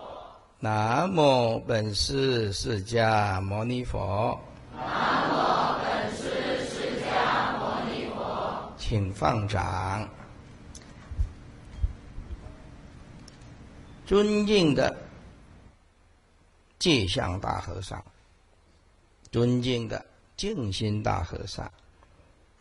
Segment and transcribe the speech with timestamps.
[0.61, 4.39] 南无本师释迦牟尼佛
[8.93, 10.07] 请放掌。
[14.04, 14.94] 尊敬的
[16.79, 18.04] 戒相大和尚，
[19.30, 20.04] 尊敬的
[20.36, 21.72] 静心大和尚，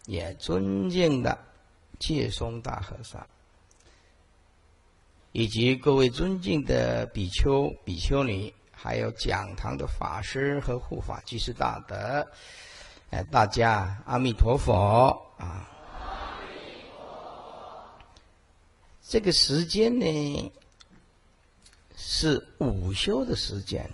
[0.05, 1.37] 也尊敬的
[1.99, 3.27] 戒松大和尚，
[5.33, 12.25] 以及各位尊敬的比丘、比丘尼，还有讲堂的法师和护法居士大德，
[13.09, 15.67] 哎，大家阿弥陀佛啊！
[16.07, 16.55] 阿弥
[16.95, 17.91] 陀佛。
[19.11, 20.51] 这个时间呢？
[21.97, 23.91] 是午休的时间，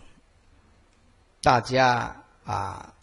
[1.41, 2.15] 大家
[2.45, 2.93] 啊，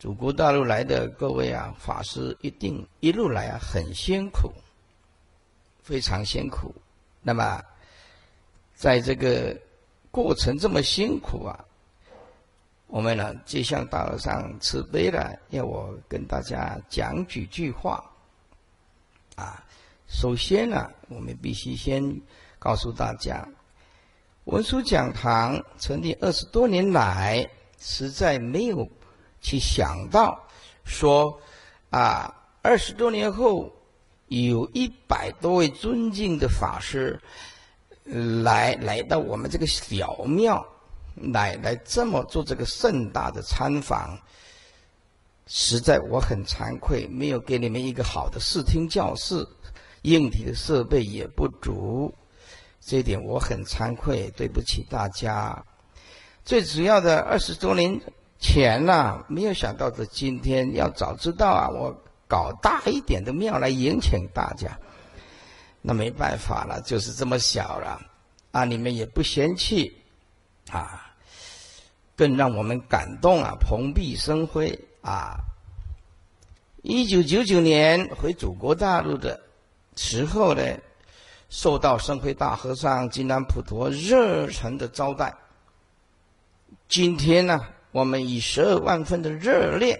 [0.00, 4.52] 祖国大陆来的各位啊，法师一定一路来啊很辛苦，
[5.80, 6.74] 非常辛苦。
[7.22, 7.62] 那么，
[8.74, 9.56] 在这个
[10.10, 11.64] 过程这么辛苦啊，
[12.88, 18.07] 我们呢就向大和尚慈悲了，要我跟大家讲几句话。
[20.08, 22.20] 首先呢，我们必须先。
[22.60, 23.48] 告诉大家，
[24.46, 28.84] 文殊讲堂成立二十多年来，实在没有
[29.40, 30.44] 去想到
[30.82, 31.40] 说
[31.90, 33.72] 啊，二十多年后
[34.26, 37.20] 有一百多位尊敬的法师
[38.42, 40.66] 来来到我们这个小庙，
[41.14, 44.18] 来来这么做这个盛大的参访，
[45.46, 49.46] 实在我很惭愧，没有给你们一个好的视听教室，
[50.08, 52.14] 硬体的设备也不足。
[52.80, 55.64] 这一点我很惭愧，对不起大家。
[56.44, 58.00] 最主要的二十多年
[58.38, 61.94] 前呐，没有想到的今天，要早知道啊，我
[62.26, 64.78] 搞大一点的庙来迎请大家。
[65.82, 68.00] 那没办法了，就是这么小了
[68.50, 68.64] 啊！
[68.64, 69.94] 你们也不嫌弃
[70.70, 71.14] 啊，
[72.16, 75.36] 更让我们感动啊，蓬荜生辉啊！
[76.82, 79.40] 一九九九年回祖国大陆的
[79.98, 80.62] 时候呢。
[81.50, 85.34] 受到圣辉大和尚、金兰普陀热忱的招待。
[86.90, 89.98] 今天呢，我们以十二万分的热烈、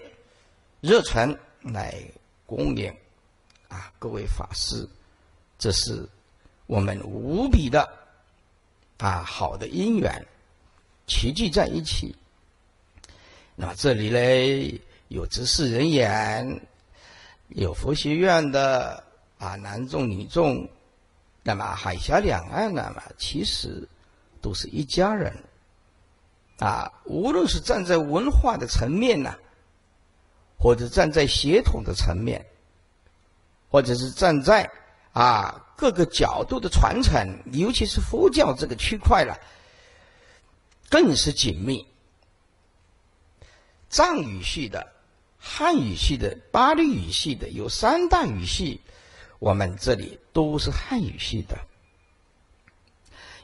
[0.79, 1.99] 热忱来
[2.45, 2.95] 恭迎
[3.67, 4.87] 啊，各位法师，
[5.57, 6.07] 这是
[6.67, 7.81] 我们无比的
[8.97, 10.23] 啊好的因缘，
[11.07, 12.15] 齐聚在一起。
[13.55, 16.61] 那么这里呢，有执事人员，
[17.47, 19.03] 有佛学院的
[19.39, 20.69] 啊男众、女众。
[21.41, 23.87] 那么海峡两岸呢嘛，其实
[24.41, 25.33] 都是一家人
[26.59, 26.91] 啊。
[27.05, 29.33] 无论是站在文化的层面呢，
[30.59, 32.45] 或者站在协同的层面，
[33.69, 34.69] 或者是站在
[35.13, 39.39] 啊各个角度的传承，尤其是佛教这个区块了，
[40.89, 41.83] 更是紧密。
[43.89, 44.85] 藏语系的、
[45.39, 48.79] 汉语系的、巴利语系的，有三大语系。
[49.39, 51.57] 我们这里都是汉语系的，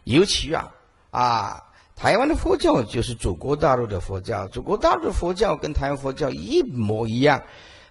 [0.04, 0.72] 尤其啊
[1.10, 1.64] 啊，
[1.96, 7.42] 台湾的佛教就是祖国大陆的佛教，祖国大陆的佛教跟台湾佛教一模一样，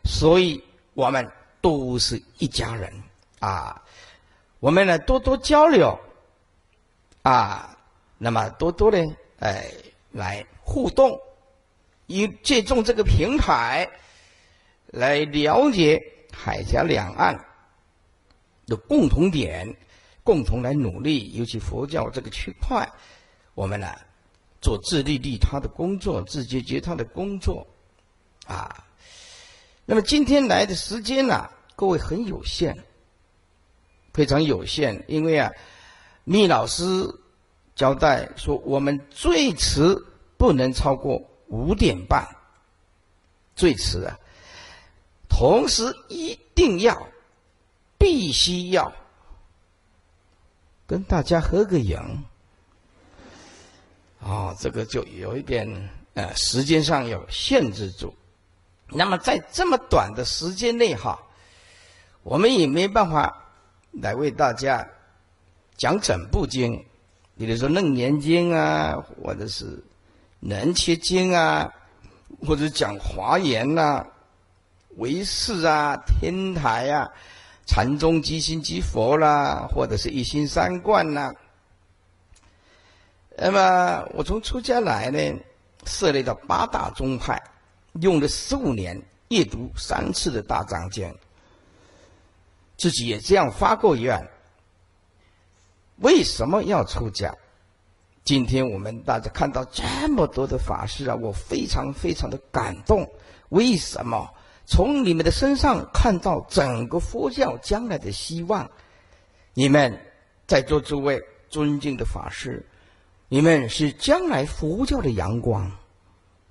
[0.05, 0.63] 所以
[0.93, 1.27] 我们
[1.63, 2.93] 都是一家人
[3.39, 3.83] 啊。
[4.61, 5.99] 我们呢多多交流
[7.23, 7.75] 啊，
[8.19, 9.03] 那么多多的
[9.39, 9.67] 哎
[10.13, 11.19] 来互动，
[12.07, 13.89] 以借重这个平台
[14.89, 16.01] 来了解
[16.31, 17.43] 海峡两岸。
[18.67, 19.77] 的共同点，
[20.23, 22.91] 共同来努力，尤其佛教这个区块，
[23.55, 23.95] 我们呢
[24.61, 27.67] 做自利利他的工作，自觉觉他的工作，
[28.47, 28.87] 啊，
[29.85, 32.75] 那么今天来的时间呢，各位很有限，
[34.13, 35.53] 非常有限，因为啊，
[36.25, 36.83] 密老师
[37.75, 39.95] 交代说，我们最迟
[40.39, 42.27] 不能超过五点半，
[43.55, 44.19] 最迟啊，
[45.29, 47.07] 同时一定要。
[48.05, 48.93] 必须要。
[50.87, 51.99] 跟大家合个影，
[54.21, 55.67] 啊，这个就有一点
[56.13, 58.15] 呃，时间上有限制住。
[58.91, 61.19] 那么在这么短的时间内哈，
[62.23, 63.35] 我们也没办法
[63.91, 64.87] 来为大家
[65.79, 66.85] 讲整部经，
[67.39, 69.65] 比如说《楞严经》啊，或者是
[70.41, 71.73] 《能切经》啊，
[72.47, 74.07] 或者讲《华严》呐，
[74.97, 77.11] 唯识啊、天台啊、
[77.67, 81.35] 禅宗即心即佛啦，或者是一心三观啦。
[83.37, 85.19] 那么我从出家来呢，
[85.87, 87.43] 涉猎到八大宗派，
[88.01, 91.13] 用了十五年，阅读三次的大藏经，
[92.77, 94.29] 自己也这样发过愿。
[95.99, 97.35] 为什么要出家？
[98.25, 103.09] 今天我们大家看到这么多的法师啊，我非常非常的感动。
[103.51, 104.29] 为什么？
[104.67, 108.71] 从你们的身上看到整个佛教将来的希望。
[109.53, 109.99] 你们
[110.47, 112.65] 在座诸位尊敬的法师，
[113.29, 115.71] 你们是将来佛教的阳光。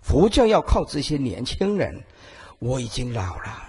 [0.02, 2.04] 佛教要靠这些年轻人。
[2.60, 3.68] 我已经老了，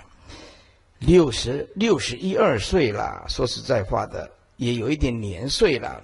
[1.01, 3.25] 六十六十一二岁了。
[3.27, 6.01] 说实在话的，也有一点年岁了。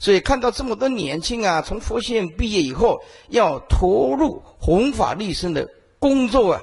[0.00, 5.64] 所以看到这么多年轻啊，从佛学院毕业以后要投入弘法利生的
[6.00, 6.60] 工作啊，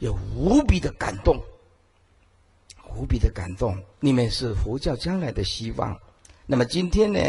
[0.00, 1.40] 有无比的感动，
[2.96, 3.76] 无比的感动。
[4.00, 5.96] 你们是佛教将来的希望。
[6.46, 7.20] 那么今天呢，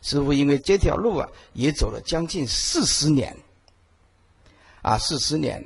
[0.00, 3.36] 师傅因为这条路啊，也走了将近四十年，
[4.80, 5.62] 啊，四十年。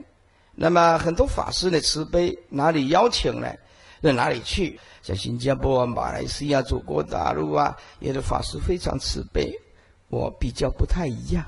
[0.57, 3.55] 那么很多法师的慈悲，哪里邀请呢？
[4.03, 4.79] 到哪里去？
[5.03, 9.53] 像新加坡啊、马来西亚、祖国大陆啊，有的法师非常慈悲。
[10.09, 11.47] 我比较不太一样，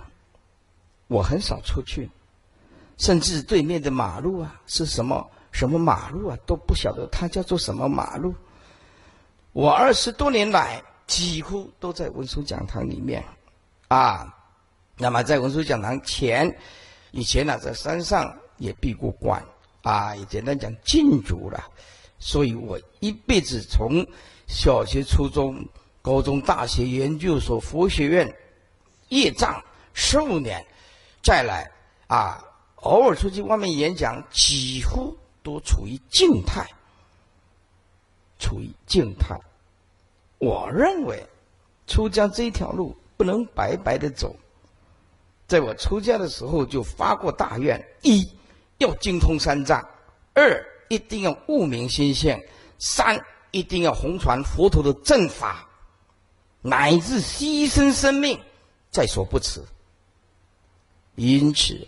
[1.08, 2.08] 我很少出去，
[2.99, 8.35] 甚至对面的马路啊是什么什么马路啊都不晓得它叫做什么马路。
[9.53, 13.25] 我二十多年来几乎都在文殊讲堂里面
[13.89, 14.35] 啊。
[14.97, 16.53] 那么在文殊讲堂前，
[17.12, 19.43] 以前呢在山上也闭过关
[19.83, 21.65] 啊，也简单讲禁足了。
[22.19, 24.05] 所以我一辈子从
[24.49, 25.65] 小学、初中、
[26.03, 28.29] 高中、大学、研究所、佛学院
[29.09, 29.62] 业障
[29.95, 30.67] 十五年，
[31.23, 31.71] 再来
[32.09, 32.45] 啊，
[32.82, 36.66] 偶尔出去外面演讲，几乎都处于静态，
[38.38, 39.38] 处于静态。
[40.38, 41.26] 我认为
[41.86, 44.34] 出家这条路不能白白的走，
[45.46, 48.28] 在我出家的时候就发过大愿：一
[48.78, 49.80] 要精通三藏；
[50.34, 50.64] 二。
[50.90, 52.42] 一定要悟明心性，
[52.78, 55.69] 三一定要弘传佛陀的正法，
[56.62, 58.40] 乃至牺牲生命，
[58.90, 59.62] 在所不辞。
[61.16, 61.86] 因此，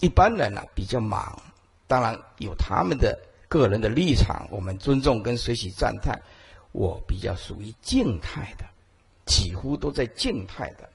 [0.00, 1.40] 一般人呢比较忙，
[1.86, 6.20] 当然有他们的个人的立场，我们尊重跟随喜赞叹。
[6.72, 8.64] 我比较属于静态的，
[9.24, 10.86] 几乎都在静态的，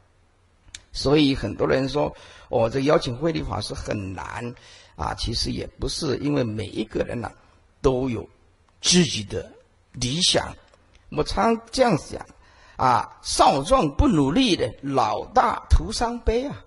[0.92, 2.16] 所以很多人说，
[2.50, 4.54] 我这邀请慧立法是很难。
[4.96, 7.32] 啊，其实也不是，因为每一个人呢，
[7.82, 8.28] 都有
[8.82, 9.52] 自己的
[9.94, 10.54] 理想。
[11.10, 12.24] 我常这样想，
[12.76, 16.64] 啊，少壮不努力的，老大徒伤悲啊。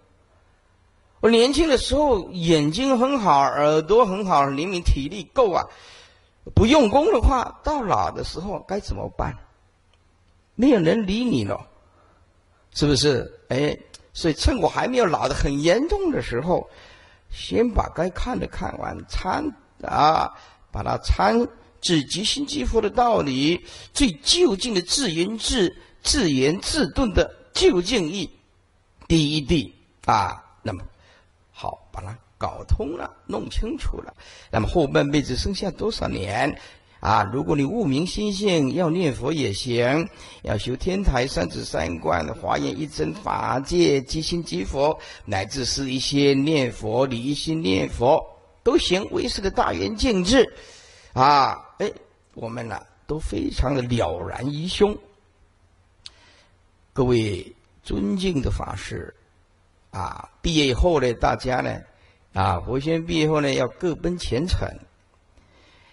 [1.25, 5.65] 我年轻的时候眼睛很好，耳朵很好，灵敏体力够啊，
[6.55, 9.35] 不用功的话，到老的时候该怎么办？
[10.55, 11.67] 没有人理你了，
[12.75, 13.41] 是不是？
[13.49, 13.75] 哎，
[14.13, 16.69] 所以趁我还没有老的很严重的时候。
[17.31, 19.43] 先把该看的看完，参
[19.81, 20.31] 啊，
[20.71, 21.35] 把它参
[21.81, 23.59] 至即心即佛的道理，
[23.95, 28.29] 最究竟的自言自自言自顿的究竟义，
[29.09, 29.75] 第一地
[30.05, 30.83] 啊，那么
[31.57, 34.13] 好，把它搞通了，弄清楚了，
[34.51, 36.53] 那么后半辈子剩下多少年？
[36.99, 40.09] 啊，如果你悟明心性，要念佛也行，
[40.43, 48.25] 要修天台三子三观、华严一真法界、即心即佛，乃至是一些念佛、离心念佛
[48.63, 49.07] 都行。
[49.11, 50.45] 唯识的大圆净智，
[51.13, 51.93] 啊，哎，
[52.33, 54.97] 我们呢都非常的了然于胸。
[56.95, 59.15] 各位尊敬的法师，
[59.95, 61.81] 啊，毕业以后呢，大家呢，
[62.33, 64.69] 啊，佛学院毕业后呢，要各奔前程。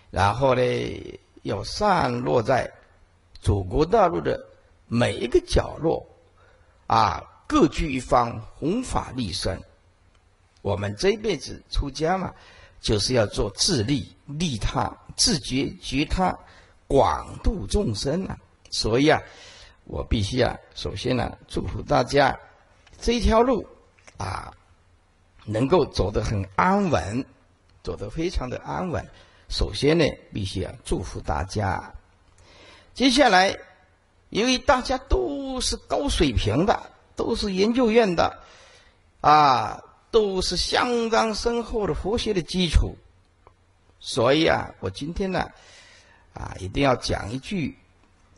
[0.09, 2.69] 然后呢，要散落在
[3.39, 4.43] 祖国大陆的
[4.87, 6.03] 每一个角落，
[6.87, 9.55] 啊，各具一方，弘法利生。
[10.63, 12.33] 我们这一辈子出家嘛，
[12.81, 16.35] 就是要做自利利他、自觉觉他、
[16.87, 18.35] 广度众生啊。
[18.71, 19.21] 所以啊，
[19.83, 22.35] 我必须啊，首先呢，祝福大家
[22.99, 23.65] 这一条路
[24.21, 24.53] 啊，
[25.45, 27.25] 能够走得很安稳，
[27.81, 29.03] 走得非常的安稳。
[29.49, 31.91] 首先呢，必须要祝福大家。
[32.93, 33.57] 接下来，
[34.29, 38.37] 由于大家都是高水平的，都是研究院的，
[39.21, 42.95] 啊，都是相当深厚的佛学的基础，
[43.99, 45.49] 所以啊，我今天呢，
[46.33, 47.75] 啊，一定要讲一句，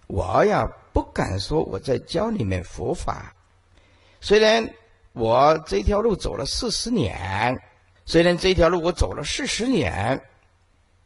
[0.08, 3.36] 我呀不敢说我在教你们佛法，
[4.22, 4.68] 虽然
[5.14, 7.56] 我这条路走了四十年，
[8.06, 10.20] 虽然这条路我走了四十年，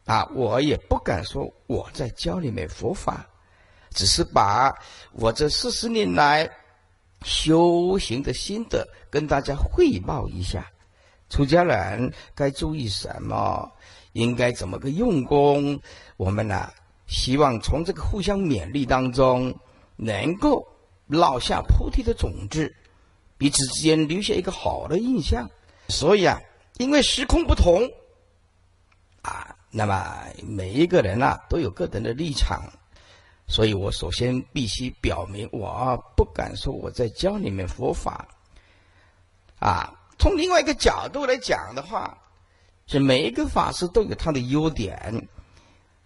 [0.05, 3.25] 啊，我也不敢说我在教你们佛法，
[3.91, 4.73] 只是把
[5.11, 6.49] 我这四十年来
[7.23, 10.65] 修行的心得跟大家汇报一下。
[11.29, 13.69] 出家人该注意什么？
[14.13, 15.77] 应该怎么个用功？
[16.15, 16.69] 我们呢，
[17.07, 19.53] 希望从这个互相勉励当中，
[19.97, 20.65] 能够
[21.07, 22.73] 落下菩提的种子，
[23.37, 25.49] 彼此之间留下一个好的印象。
[25.89, 26.39] 所以啊。
[26.79, 27.91] 因为时空不同，
[29.23, 32.71] 啊，那么每一个人啊都有个人的立场，
[33.47, 38.27] 所以我首先必须表明，我不敢说我在教你们佛法，
[39.57, 42.15] 啊，从另外一个角度来讲的话，
[42.85, 45.27] 是每一个法师都有他的优点，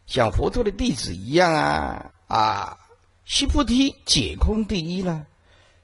[0.06, 2.78] 像佛陀的弟子一样啊，啊，
[3.26, 5.26] 须菩提解空第一了，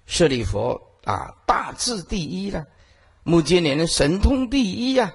[0.06, 2.66] 舍利佛啊大智第一了。
[3.24, 5.14] 目犍连神通第一呀，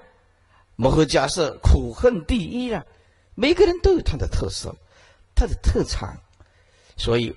[0.76, 2.84] 摩诃迦叶苦恨第一呀，
[3.34, 4.74] 每个人都有他的特色，
[5.34, 6.14] 他的特长，
[6.96, 7.34] 所以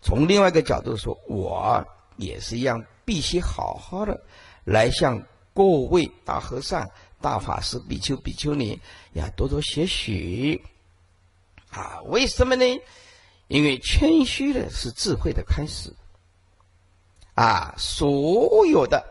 [0.00, 1.84] 从另外一个角度说，我
[2.16, 4.20] 也是一样，必须好好的
[4.64, 5.20] 来向
[5.54, 6.88] 各位大和尚、
[7.20, 8.80] 大法师、比丘、比丘尼
[9.12, 10.60] 呀多多学习
[11.70, 12.00] 啊！
[12.06, 12.64] 为什么呢？
[13.46, 15.92] 因为谦虚的是智慧的开始
[17.40, 17.74] 啊！
[17.78, 19.02] 所有的。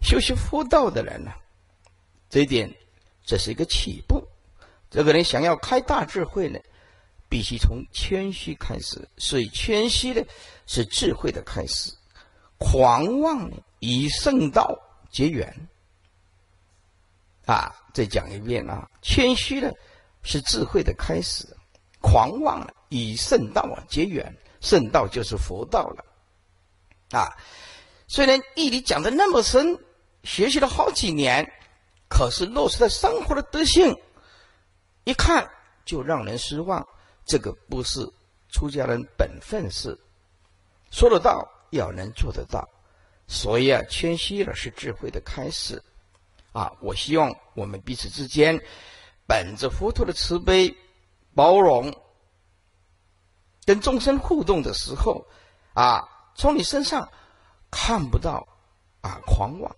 [0.00, 1.30] 修习佛道的人呢，
[2.30, 2.74] 这一点，
[3.22, 4.26] 这是一个起步。
[4.88, 6.58] 这个人想要开大智慧呢，
[7.28, 9.06] 必须从谦虚开始。
[9.18, 10.22] 所以谦虚呢，
[10.66, 11.92] 是智慧的开始。
[12.56, 14.74] 狂妄呢，以圣道
[15.10, 15.68] 结缘。
[17.44, 19.70] 啊，再讲一遍啊，谦虚呢，
[20.22, 21.46] 是智慧的开始。
[22.00, 24.34] 狂妄呢，以圣道啊结缘。
[24.62, 26.06] 圣道就是佛道了。
[27.10, 27.28] 啊，
[28.06, 29.78] 虽然义理讲的那么深。
[30.22, 31.50] 学习了好几年，
[32.06, 33.90] 可是落实在生活的德性，
[35.04, 35.50] 一看
[35.86, 36.86] 就让人失望。
[37.24, 38.06] 这个不是
[38.50, 39.98] 出家人本分事，
[40.90, 42.68] 说得到要能做得到。
[43.28, 45.82] 所以啊，谦虚了是智慧的开始。
[46.52, 48.60] 啊，我希望我们彼此之间，
[49.26, 50.70] 本着佛陀的慈悲、
[51.34, 51.90] 包容，
[53.64, 55.26] 跟众生互动的时候，
[55.72, 56.06] 啊，
[56.40, 57.06] 从你身上
[57.70, 58.48] 看不到
[59.02, 59.76] 啊狂妄。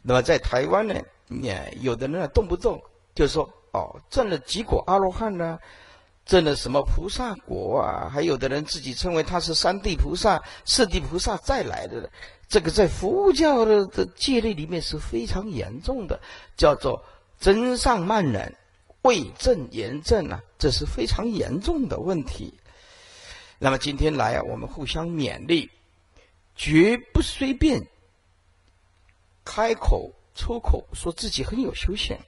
[0.00, 0.94] 那么在台湾呢，
[1.26, 2.80] 也有的人动不动
[3.16, 3.42] 就说
[3.74, 5.58] ：“哦，证了几果阿罗汉呢，
[6.24, 12.08] 证了什么菩萨果啊？”还有的人自己称为他是三地菩萨、四地菩萨再来的。
[12.46, 16.20] 这个在佛教的的戒律里面是非常严重的，
[16.56, 17.02] 叫做
[17.40, 18.54] 真上慢人，
[19.02, 22.54] 未证言证啊，这是非常严重的问题。
[23.58, 25.68] 那么今天来啊，我们互相勉励，
[26.58, 27.80] 绝不随便。
[29.44, 32.18] 开口出口说自己很有修行，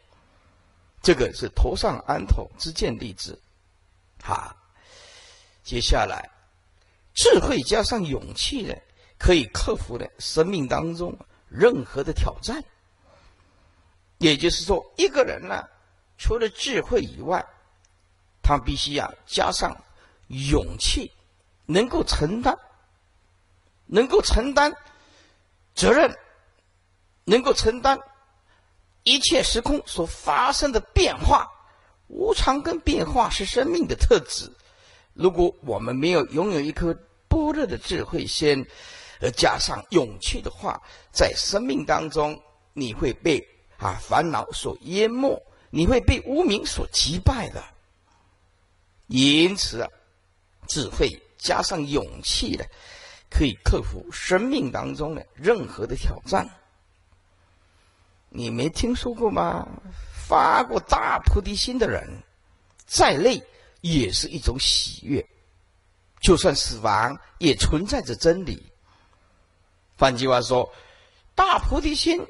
[1.03, 3.39] 这个是头上安头之见弟子。
[4.23, 4.57] 好，
[5.63, 6.31] 接下来
[7.13, 8.75] 智慧加上勇气呢，
[9.19, 11.15] 可以克服的生命当中
[11.49, 12.63] 任何的挑战。
[14.19, 15.69] 也就是说，一个人呢，
[16.19, 17.45] 除了智慧以外，
[18.43, 19.77] 他必须要加上
[20.29, 21.11] 勇气，
[21.67, 22.59] 能够承担，
[23.90, 24.73] 能够承担
[25.75, 26.16] 责任。
[27.25, 27.97] 能够承担
[29.04, 31.49] 一切时空所发生的变化，
[32.09, 34.50] 无常跟变化是生命的特质。
[35.12, 36.92] 如果我们没有拥有一颗
[37.28, 38.66] 般若的智慧心，
[39.20, 40.80] 而加上勇气的话，
[41.12, 42.37] 在生命当中，
[42.73, 47.62] 你会被啊烦恼所淹没，你会被无名所击败的。
[49.06, 49.88] 因此啊，
[50.66, 52.66] 智慧加上勇气的，
[53.31, 56.47] 可以克服生命当中的任何的挑战。
[58.29, 59.67] 你没听说过吗？
[60.29, 62.07] 发过大菩提心的人，
[62.87, 63.43] 再累
[63.81, 65.25] 也是一种喜悦，
[66.21, 68.63] 就算死亡也存在着真理。
[69.99, 70.73] 换句话说，
[71.35, 72.25] 大菩提心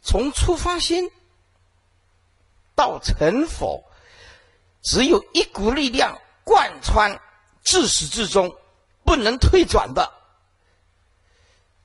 [0.00, 1.10] 从出发心
[2.74, 3.84] 到成佛，
[4.80, 7.20] 只有一股力量贯穿，
[7.62, 8.50] 自始至终
[9.04, 10.10] 不能退转的。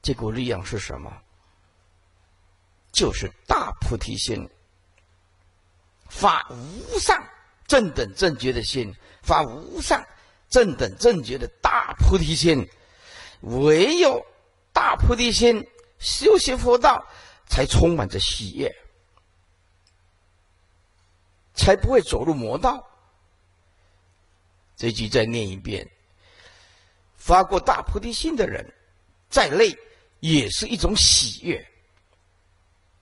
[0.01, 1.11] 这股力量是什么？
[2.93, 4.49] 就是大菩提心，
[6.09, 7.21] 发无上
[7.67, 10.03] 正等正觉的心，发无上
[10.49, 12.67] 正等正觉的大菩提心。
[13.41, 14.25] 唯有
[14.73, 15.63] 大菩提心，
[15.99, 17.05] 修习佛道，
[17.47, 18.73] 才充满着喜悦，
[21.53, 22.83] 才不会走入魔道。
[24.75, 25.87] 这句再念一遍：
[27.27, 28.65] 发过大菩提心的人，
[29.29, 29.77] 再累
[30.21, 31.61] 也是一种喜悦。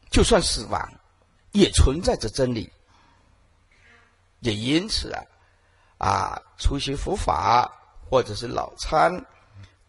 [0.09, 0.93] 就算死亡，
[1.51, 2.67] 也存在着真理。
[4.39, 5.21] 也因此啊，
[5.99, 7.71] 啊，出席佛法
[8.09, 9.13] 或者是老参，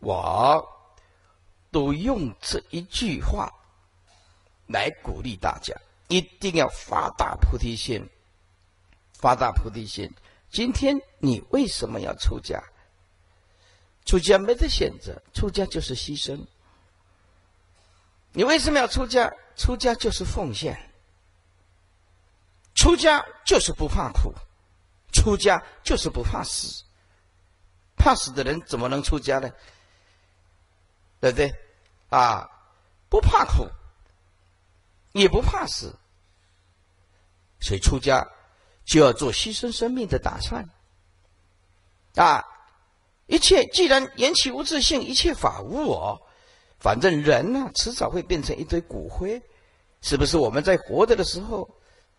[0.00, 0.62] 我
[1.70, 3.50] 都用这一句话
[4.66, 5.74] 来鼓励大家：
[6.08, 8.06] 一定要发大菩提心，
[9.14, 10.12] 发大菩提心。
[10.50, 12.62] 今天你为什么要出家？
[14.06, 16.40] 出家没得选择，出家就是牺牲。
[18.32, 19.30] 你为什么要出家？
[19.56, 20.78] 出家就是奉献。
[22.74, 24.32] 出家就是不怕苦，
[25.12, 26.84] 出家就是不怕死。
[27.96, 29.50] 怕死的人怎么能出家呢？
[31.18, 31.52] 对不对？
[32.10, 32.48] 啊，
[33.08, 33.66] 不怕苦，
[35.12, 35.92] 也不怕死，
[37.58, 38.24] 所以出家
[38.84, 40.68] 就要做牺牲生命的打算。
[42.14, 42.44] 啊，
[43.26, 46.20] 一切既然缘起无自性，一切法无我。
[46.78, 49.40] 反正人呢，迟早会变成一堆骨灰，
[50.02, 50.36] 是不是？
[50.36, 51.68] 我们在活着的时候，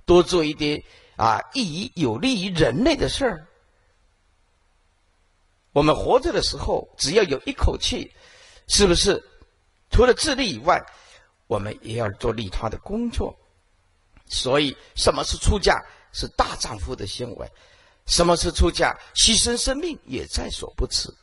[0.06, 0.82] 多做一点
[1.16, 3.48] 啊，益于有利于人类的事儿。
[5.72, 8.12] 我们活着的时候，只要有一口气，
[8.68, 9.24] 是不是？
[9.92, 10.84] 除了自利以外，
[11.46, 13.34] 我们也要做利他的工作。
[14.26, 15.82] 所以，什么是出家？
[16.12, 17.50] 是大丈夫的行为。
[18.08, 18.98] 什么是出家？
[19.16, 21.16] 牺牲生命也在所不辞。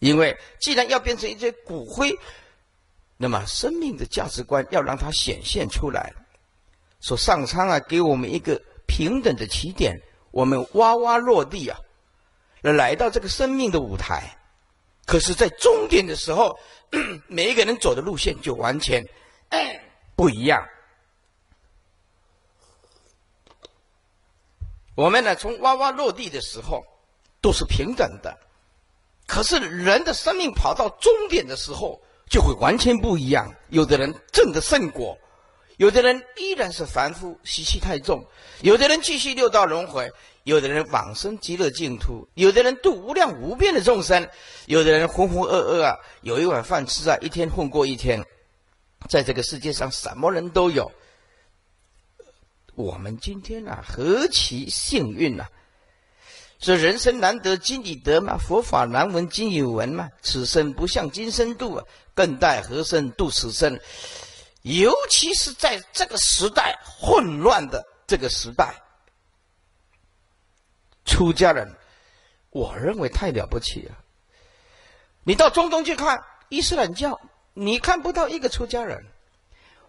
[0.00, 2.12] 因为既然要变成一些骨灰。
[3.18, 6.12] 那么，生命的价值观要让它显现出来。
[7.00, 9.98] 说上苍啊，给我们一个平等的起点，
[10.32, 11.78] 我们哇哇落地啊，
[12.60, 14.36] 来到这个生命的舞台。
[15.06, 16.54] 可是，在终点的时候，
[17.26, 19.02] 每一个人走的路线就完全
[20.14, 20.62] 不一样。
[24.96, 26.82] 我们呢，从哇哇落地的时候
[27.40, 28.36] 都是平等的，
[29.28, 32.02] 可是人的生命跑到终点的时候。
[32.28, 33.48] 就会完全不一样。
[33.68, 35.16] 有的人正的圣果，
[35.76, 38.18] 有的人依然是凡夫，习气太重；
[38.62, 40.10] 有的人继续六道轮回，
[40.42, 44.28] 有的人往生极乐净土，有的人度无量无边的众生，
[44.66, 48.20] 有的人浑浑噩噩啊，有一碗饭吃啊，一天混过一天。
[49.08, 50.90] 在这个世界上，什么人都有。
[52.76, 55.48] 我们今天啊，何其幸运啊！
[56.58, 60.10] 说人生难得今已得嘛，佛法难闻今已闻嘛。
[60.20, 61.84] 此生不向今生度啊，
[62.14, 63.80] 更待何生度此生？
[64.60, 68.74] 尤其是在这个时代混乱的这个时代，
[71.06, 71.74] 出家人，
[72.50, 73.96] 我认为太了不起了。
[75.24, 77.18] 你到中东去看伊斯兰教，
[77.54, 78.98] 你看不到一个出家人；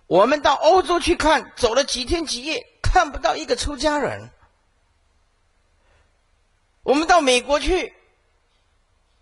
[0.08, 4.30] 我们到欧洲去看，走了几天几夜，看不到一个出家人。
[6.84, 7.93] 我们到美国去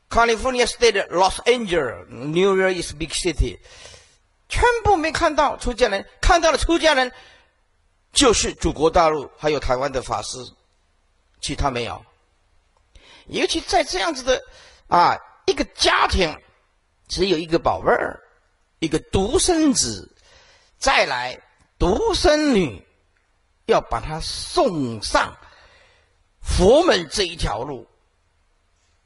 [0.09, 3.57] ，California State, Los Angeles, New York is big city，
[4.47, 7.11] 全部没看到出家人，看到了出家人，
[8.13, 10.37] 就是祖国大陆还有台湾的法师，
[11.41, 12.05] 其他没有。
[13.25, 14.39] 尤其在这样子的
[14.87, 15.17] 啊
[15.47, 16.31] 一个家庭，
[17.07, 18.21] 只有一个宝贝儿，
[18.77, 20.14] 一个独生子，
[20.77, 21.39] 再来
[21.77, 22.85] 独生女，
[23.65, 25.35] 要把她送上。
[26.41, 27.87] 佛门这一条路，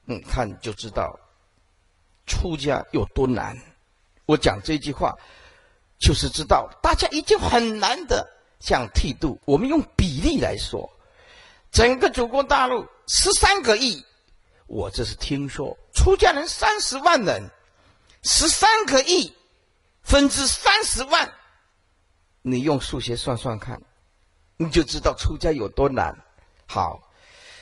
[0.08, 1.18] 嗯，看就知道
[2.26, 3.58] 出家有多难。
[4.26, 5.16] 我讲这句话，
[5.98, 8.28] 就是知道大家已经很难的
[8.60, 9.40] 想剃度。
[9.46, 10.88] 我们用比例来说，
[11.72, 14.06] 整个祖国大陆十三个亿，
[14.68, 17.50] 我这是听说出家人三十万人，
[18.24, 19.34] 十三个亿
[20.04, 21.34] 分之三十万，
[22.42, 23.82] 你用数学算算看，
[24.58, 26.18] 你就知道出家有多难。
[26.66, 27.02] 好。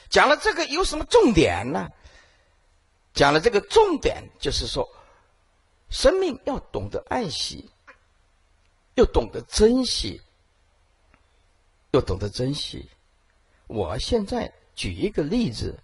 [0.09, 1.89] 讲了这个有什么重点呢？
[3.13, 4.87] 讲了这个重点，就是说，
[5.89, 7.69] 生命要懂得爱惜，
[8.95, 10.21] 又懂得珍惜，
[11.91, 12.89] 又懂得珍惜。
[13.67, 15.77] 我现在举一个例子，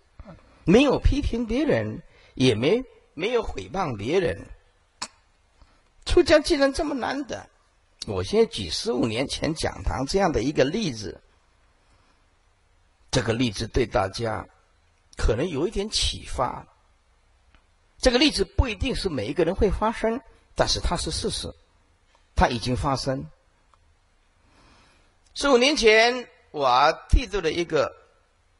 [0.63, 2.01] 没有批评别人，
[2.35, 2.81] 也没
[3.13, 4.39] 没有诽谤别人。
[6.05, 7.45] 出家既然这么难得，
[8.07, 11.21] 我先举十五年前讲堂这样的一个例子。
[13.11, 14.47] 这个例子对大家
[15.15, 16.65] 可能有一点启发。
[17.99, 20.19] 这个例子不一定是每一个人会发生，
[20.55, 21.53] 但是它是事实，
[22.35, 23.25] 它已经发生。
[25.35, 27.95] 十五年前，我剃度了一个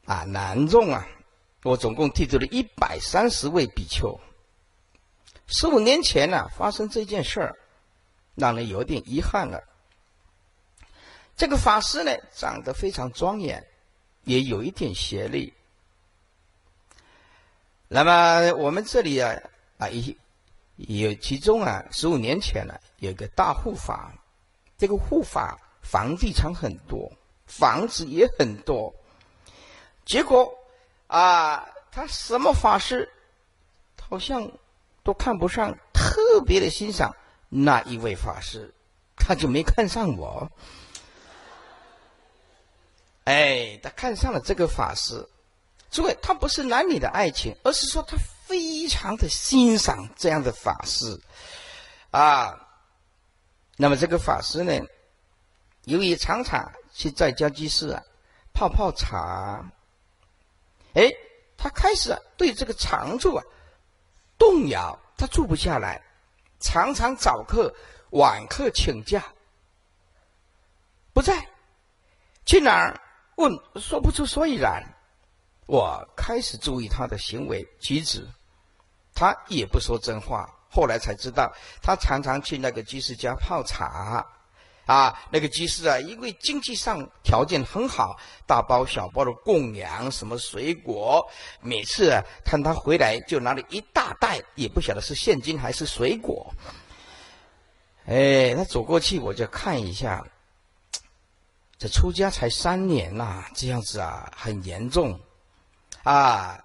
[0.06, 1.06] 啊男众啊，
[1.62, 4.18] 我总共剃度了一百三十位比丘。
[5.46, 7.58] 十五年前呢，发生这件事儿，
[8.34, 9.62] 让人有点遗憾了。
[11.36, 13.66] 这个法师呢，长得非常庄严。
[14.24, 15.52] 也有一点邪力。
[17.88, 19.34] 那么我们这里啊
[19.76, 20.14] 啊，有
[20.76, 24.14] 有其中啊，十五年前呢，有个大护法，
[24.78, 27.12] 这个护法房地产很多，
[27.44, 28.94] 房子也很多。
[30.06, 30.50] 结果
[31.06, 33.06] 啊，他什么法师，
[34.00, 34.50] 好像
[35.02, 37.14] 都看不上，特别的欣赏
[37.56, 38.74] 那一位法师，
[39.14, 40.50] 他就没看上我。
[43.22, 45.28] 哎，他看上了这个法师，
[45.88, 51.20] 诸位，他不是男女的爱情，而是说他非常的欣赏这样的法师，
[52.10, 52.58] 啊，
[53.76, 54.84] 那么这个法师呢，
[55.84, 58.02] 由于常常去在家居士啊
[58.52, 59.64] 泡泡茶，
[60.94, 61.08] 哎，
[61.56, 63.44] 他开始啊对这个常住啊
[64.36, 66.02] 动摇，他住不下来，
[66.64, 67.72] 常常早课
[68.12, 69.22] 晚课请假，
[71.12, 71.46] 不在，
[72.46, 72.98] 去哪儿？
[73.36, 74.82] 问说不出所以然，
[75.66, 78.26] 我开始注意他的行为举止，
[79.14, 80.48] 他也不说真话。
[80.70, 84.26] 后来才知道，他常常去那个居士家泡茶，
[84.86, 91.26] 啊，那个居士啊，因为经济上条件很好，大包小包的供养什么水果，
[91.60, 96.52] 每次啊看他回来就拿了一大袋，也不晓得是现金还是水果。
[98.06, 100.24] 哎，他走过去我就看一下。
[101.76, 105.18] 这出家才三年呐，这样子啊，很严重
[106.04, 106.62] 啊。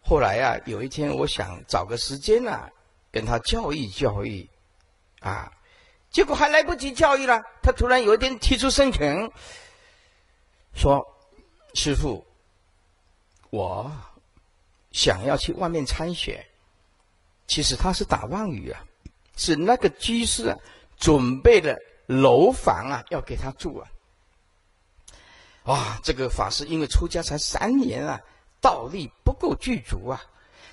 [0.00, 2.68] 后来啊，有一天我想找个时间呐，
[3.12, 4.48] 跟他教育教育
[5.20, 5.52] 啊，
[6.14, 9.30] 结果还来不及教育了，他突然有一天提出申请，
[10.72, 11.04] 说
[11.74, 12.24] ：“师傅，
[13.50, 13.92] 我
[14.92, 16.46] 想要去外面参学。”
[17.48, 18.82] 其实他是打妄语啊，
[19.36, 20.56] 是那个居士啊
[20.96, 21.78] 准备的。
[22.06, 23.88] 楼房啊，要给他住啊！
[25.62, 28.20] 哇，这个法师因为出家才三年啊，
[28.60, 30.22] 道力不够具足啊。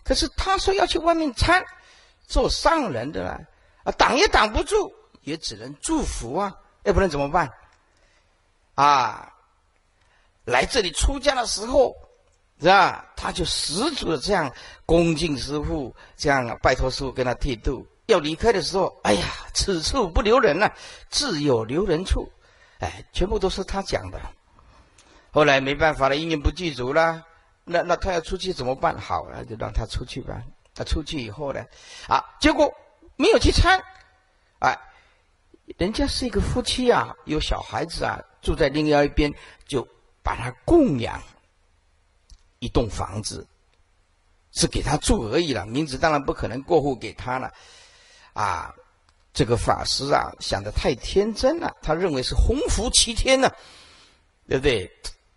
[0.04, 1.65] 可是他说要去外面参，
[2.27, 3.39] 做上人的啦，
[3.86, 4.93] 啊，挡也挡不住，
[5.24, 7.52] 也只能祝福啊，要不然怎么办？
[8.76, 9.32] 啊，
[10.46, 11.96] 来这里出家的时候，
[12.60, 13.06] 是吧？
[13.16, 14.52] 他就十足的这样
[14.86, 17.86] 恭敬师傅，这样拜托师傅跟他剃度。
[18.08, 20.70] 要离开的时候，哎呀，此处不留人呐，
[21.10, 22.30] 自有留人处。
[22.80, 24.20] 哎，全部都是他讲的。
[25.32, 27.24] 后来没办法了，因缘不具足了，
[27.64, 28.98] 那那他要出去怎么办？
[29.00, 30.42] 好了，就让他出去吧。
[30.74, 31.64] 他出去以后呢，
[32.08, 32.74] 啊，结果
[33.16, 33.82] 没有去参，
[34.60, 34.78] 哎，
[35.78, 39.34] 人家是一个夫妻啊，有小孩子啊，住在另外一边，
[39.65, 39.88] 就
[40.21, 41.21] 把他供养
[42.60, 43.47] 一栋房子，
[44.52, 47.52] 是给他住而已了，名字当然不可能过户给他了。
[48.34, 48.74] 啊，
[49.34, 51.76] 这个法师啊，想的太天真了。
[51.82, 53.50] 他认为是鸿福齐天呢，
[54.47, 54.91] 对不对？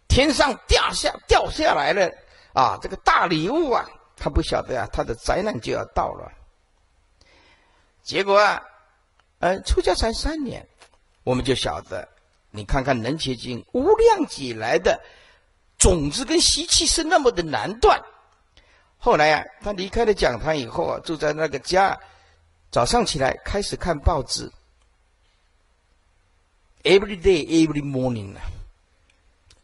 [0.09, 2.09] 天上掉下掉下来了
[2.53, 3.85] 啊，这个大礼物啊，
[4.17, 6.31] 他不晓得啊，他的灾难就要到了。
[8.03, 8.63] 结果啊，
[9.45, 10.67] 呃，出家才三年，
[11.23, 12.09] 我们就晓得，
[12.51, 14.99] 你看看《能结经》无量劫来的
[15.77, 18.03] 种子跟习气是那么的难断。
[18.97, 21.95] 后来啊，他离开了讲堂以后啊，住在那个家。
[22.71, 24.51] 早上起来开始看报纸
[26.83, 28.35] ，every day, every morning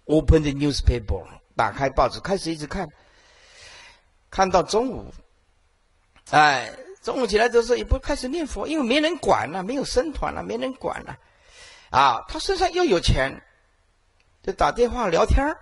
[0.05, 2.87] open the newspaper，打开报纸开始一直看，
[4.31, 5.11] 看到中午，
[6.33, 6.71] 哎，
[7.03, 11.17] 中午起来的时候也不开始念佛，因为没人管了，没有僧团了，没人管了，
[11.91, 13.43] 啊，他身上又有钱，
[14.43, 15.55] 就打电话聊天。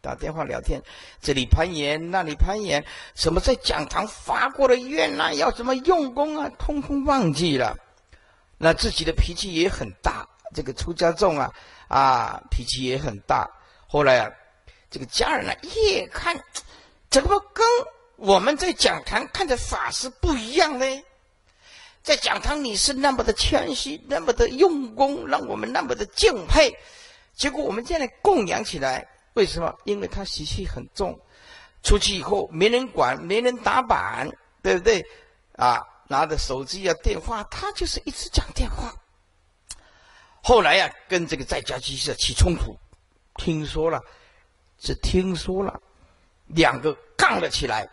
[0.00, 0.82] 打电话聊天，
[1.22, 7.74] 这里攀岩，那里攀岩，什么在讲堂发过的愿呐，要怎么用功啊，通通忘记了。
[8.58, 11.50] 那自己的脾气也很大，这个出家众啊，
[11.88, 13.50] 啊，脾气也很大。
[13.86, 14.30] 后来啊，
[14.90, 16.38] 这个家人呢，越看
[17.08, 17.66] 怎么跟
[18.16, 20.86] 我们在讲堂看的法师不一样呢？
[22.02, 26.72] 在讲堂你是那么的谦虚，那么的用功，让我们那么的敬佩。
[27.34, 29.08] 结果我们现在供养起来。
[29.34, 29.74] 为什么？
[29.82, 31.18] 因为他习气很重，
[31.82, 34.30] 出去以后没人管，没人打板，
[34.62, 35.04] 对不对？
[35.56, 38.94] 啊，拿着手机啊、电话，他就是一直讲电话。
[40.40, 42.78] 后来呀，跟这个在家居士起冲突，
[43.34, 44.00] 听说了，
[44.78, 45.80] 只听说了，
[46.46, 47.88] 两个杠了起来。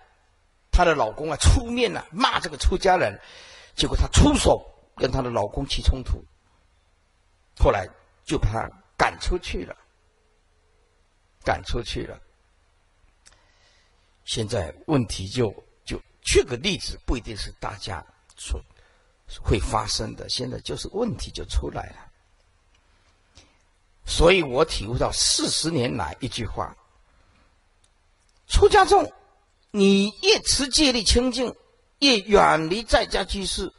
[0.72, 3.20] 她的老公啊出面了，骂这个出家人，
[3.76, 6.24] 结果她出手跟她的老公起冲突，
[7.60, 7.88] 后来
[8.24, 9.76] 就把她赶出去了。
[11.44, 12.20] 赶出去了。
[14.26, 15.52] 现在问题就
[15.84, 18.06] 就举个例子，不一定是大家
[18.38, 18.62] 说
[19.44, 20.30] 会发生的。
[20.30, 21.96] 现在就是问题就出来了。
[24.06, 26.78] 所以我体悟到四十年来一句话：
[28.48, 29.12] 出家众，
[29.72, 31.56] 你越持戒律清净，
[32.00, 33.72] 越远离在家居士，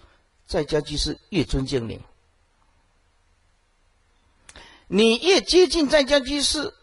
[0.46, 2.00] 在家居士越尊敬你。
[4.88, 6.74] 你越接近在家居士，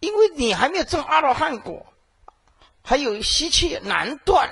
[0.00, 1.86] 因为你还没有证阿罗汉果，
[2.82, 4.48] 还有吸气难断，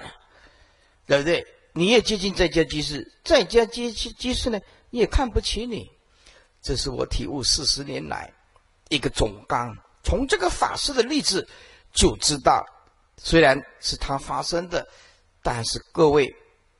[1.07, 1.47] 对不对？
[1.75, 5.90] 你越接近在家居士，在家居居士呢也看不起你。
[6.61, 8.33] 这是我体悟四十年来
[8.90, 9.77] 一个总纲。
[10.05, 11.49] 从这个法师的例子
[11.92, 12.64] 就知道，
[13.25, 14.85] 虽然是他发生的，
[15.43, 16.35] 但是各位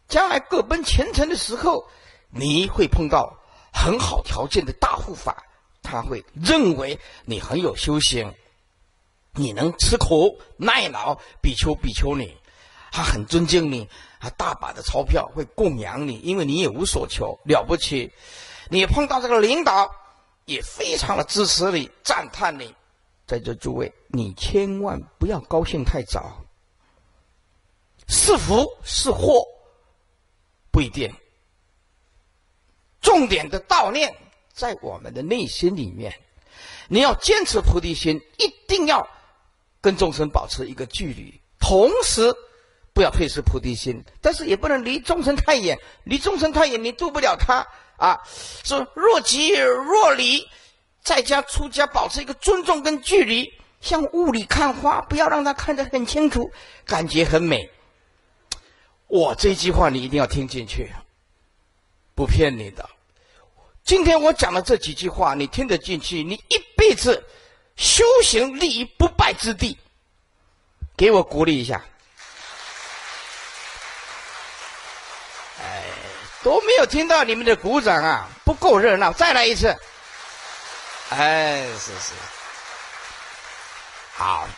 [0.09, 1.88] 将来各奔前程的时候，
[2.31, 3.33] 你会碰到
[3.72, 5.44] 很好条件的大护法，
[5.83, 8.35] 他会认为你很有修行，
[9.35, 12.37] 你能吃苦耐劳，比丘比丘尼，
[12.90, 13.88] 他很尊敬你，
[14.20, 18.12] 他大把的钞票会供养你，因为你也无所求，了不起。
[18.68, 19.88] 你碰到这个领导，
[20.46, 22.74] 也非常的支持你，赞叹你。
[23.32, 26.44] 在座诸位，你千万不要高兴太早。
[28.06, 29.42] 是福是祸，
[30.70, 31.10] 不一定。
[33.00, 34.14] 重点的悼念
[34.52, 36.12] 在我们的内心里面。
[36.88, 39.08] 你要坚持菩提心，一定要
[39.80, 42.34] 跟众生保持一个距离，同时
[42.92, 45.78] 不要退失菩提心，但是也不能离众生太远。
[46.04, 47.66] 离众生太远，你渡不了他
[47.96, 48.20] 啊！
[48.62, 50.46] 说若即若离。
[51.02, 56.50] 在家出家，保持一个尊重跟距离，像雾里看花，不要让他看得很清楚，
[56.86, 57.68] 感觉很美。
[59.08, 60.90] 我这句话你一定要听进去，
[62.14, 62.88] 不骗你的。
[63.84, 67.22] 今天我讲的这几句话，你听得进去，你一辈子
[67.76, 69.76] 修行立于不败之地。
[70.96, 71.84] 给我鼓励一下。
[75.60, 75.82] 哎，
[76.44, 79.76] 都没有听到你们的鼓掌啊，不够热闹，再来一次。
[81.12, 82.14] 哎，是是，
[84.14, 84.48] 好。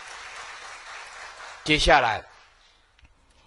[1.64, 2.24] 接下来，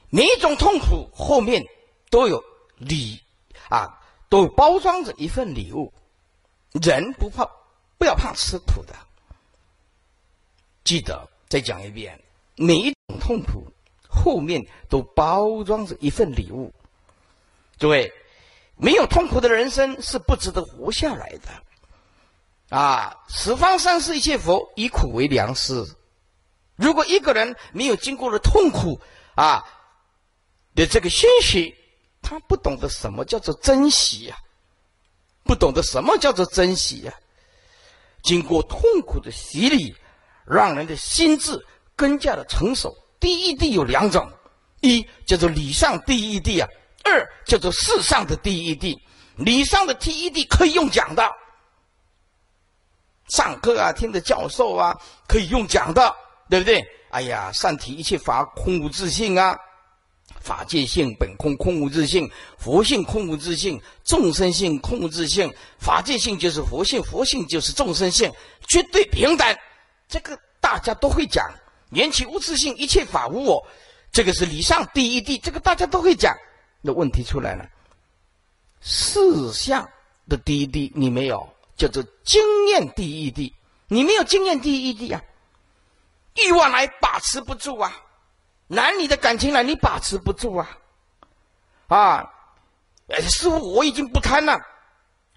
[0.10, 1.63] 每一种痛苦后面
[2.10, 2.43] 都有
[2.76, 3.24] 礼
[3.70, 5.93] 啊，都包装着一份礼物。
[6.74, 7.50] 人不怕，
[7.98, 8.93] 不要怕吃苦的。
[10.84, 12.22] 记得再讲一遍，
[12.56, 13.72] 每一种痛苦
[14.10, 16.74] 后面都包装着一份礼物。
[17.78, 18.12] 诸位，
[18.76, 21.63] 没有痛苦的人生是不值得活下来的。
[22.69, 23.15] 啊！
[23.30, 25.86] 十方三世一切佛以苦为良师。
[26.75, 28.99] 如果一个人没有经过了痛苦
[29.36, 29.63] 啊
[30.75, 31.73] 的这个欣喜，
[32.21, 34.38] 他不懂得什么叫做珍惜呀，
[35.43, 37.13] 不懂得什么叫做珍惜呀。
[38.21, 39.95] 经过痛苦的洗礼，
[40.45, 41.58] 让人的心智
[41.95, 42.93] 更加的成熟。
[43.19, 44.30] 第一地有两种：
[44.82, 46.67] 一叫做理上第一地啊；
[47.06, 49.01] 二叫做世上的第一地。
[49.38, 51.23] 理上的第一地可以用讲的。
[53.27, 54.95] 上课啊，听的教授啊，
[55.27, 56.15] 可以用讲的，
[56.49, 56.83] 对不对？
[57.09, 59.57] 哎呀，善体一切法空无自性啊，
[60.41, 65.53] 法界性本空，空无自性；佛性空无自性，众生性空无自性。
[65.79, 68.31] 法界性就是佛性，佛性就是众生性，
[68.67, 69.57] 绝对平等。
[70.09, 71.45] 这个大家都会讲。
[71.91, 73.65] 缘起无自性，一切法无我，
[74.11, 76.35] 这个是理上第一地，这个大家都会讲。
[76.81, 77.65] 那问题出来了，
[78.81, 79.89] 四相
[80.27, 81.47] 的第一地你没有。
[81.77, 83.53] 叫做经验第一地，
[83.87, 85.21] 你没有经验第一地啊，
[86.35, 87.95] 欲望来把持不住啊，
[88.67, 90.77] 男女的感情来你把持不住啊，
[91.87, 92.33] 啊，
[93.21, 94.59] 师傅我已经不贪了，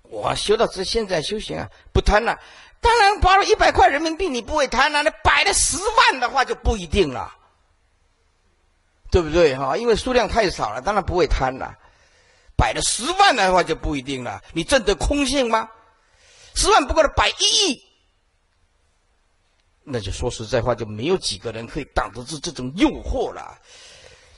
[0.03, 2.38] 我修到这现在修行啊不贪了，
[2.81, 7.31] 当然花了一百块人民币你不会贪了，那摆了十万的话就不一定了，
[9.11, 9.55] 对不对？
[9.55, 9.76] 哈？
[9.76, 11.76] 因为数量太少了，当然不会贪了，
[12.57, 15.68] 摆了十万的话就不一定了，你证得空性吗？
[16.55, 17.83] 十万不够的百亿，
[19.83, 23.59] 那就说实在话，就没有几个人可以挡得住这种诱惑了。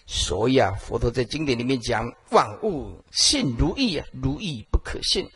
[0.06, 5.28] 所以啊，佛陀在经典里面讲：万物信如意啊，如意不可信。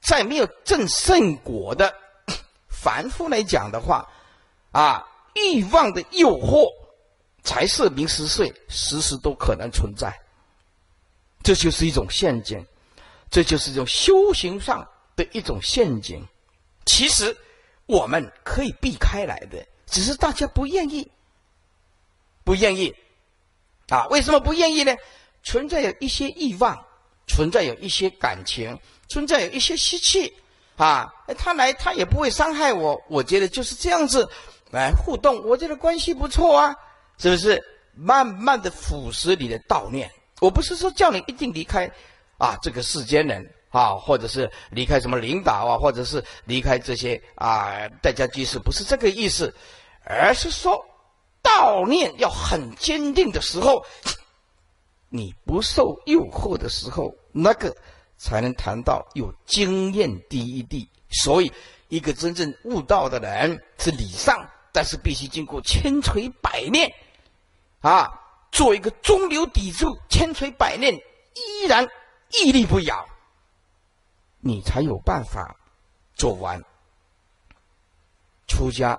[0.00, 1.92] 在没有正圣果的
[2.68, 4.08] 凡夫来讲的话，
[4.70, 6.66] 啊，欲望的诱惑、
[7.42, 10.12] 财色名食睡，时时都可能存在。
[11.42, 12.64] 这就是一种陷阱，
[13.30, 14.86] 这就是一种修行上。
[15.16, 16.26] 的一种陷阱，
[16.84, 17.36] 其实
[17.86, 21.10] 我们可以避开来的，只是大家不愿意，
[22.44, 22.94] 不愿意
[23.88, 24.06] 啊？
[24.08, 24.94] 为什么不愿意呢？
[25.42, 26.78] 存在有一些欲望，
[27.26, 30.32] 存在有一些感情，存在有一些习气
[30.76, 31.12] 啊。
[31.36, 33.00] 他来，他也不会伤害我。
[33.08, 34.28] 我觉得就是这样子
[34.70, 36.74] 来互动，我觉得关系不错啊，
[37.18, 37.62] 是不是？
[37.94, 40.10] 慢慢的腐蚀你的悼念。
[40.40, 41.90] 我不是说叫你一定离开
[42.38, 43.54] 啊，这个世间人。
[43.72, 49.52] 啊，或者是离开什么领导啊，或者是离开这些啊，代家居士，不是这个意思，
[50.04, 50.78] 而是说
[51.42, 53.84] 悼念要很坚定的时候，
[55.08, 57.74] 你不受诱惑的时候，那个
[58.18, 60.88] 才能谈到有经验第一地。
[61.10, 61.52] 所以
[61.88, 66.90] 一个真正悟道的人是礼上，但是必须经过千锤百炼，
[67.80, 68.08] 啊，
[68.50, 71.86] 做一个中流砥柱，千锤百炼依然
[72.30, 73.06] 屹立不摇，
[74.44, 75.56] 你才有办法
[76.16, 76.60] 走完
[78.48, 78.98] 出家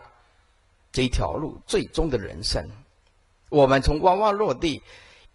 [0.94, 2.66] 这一条路最终的人生。
[3.50, 4.82] 我们从呱呱落地，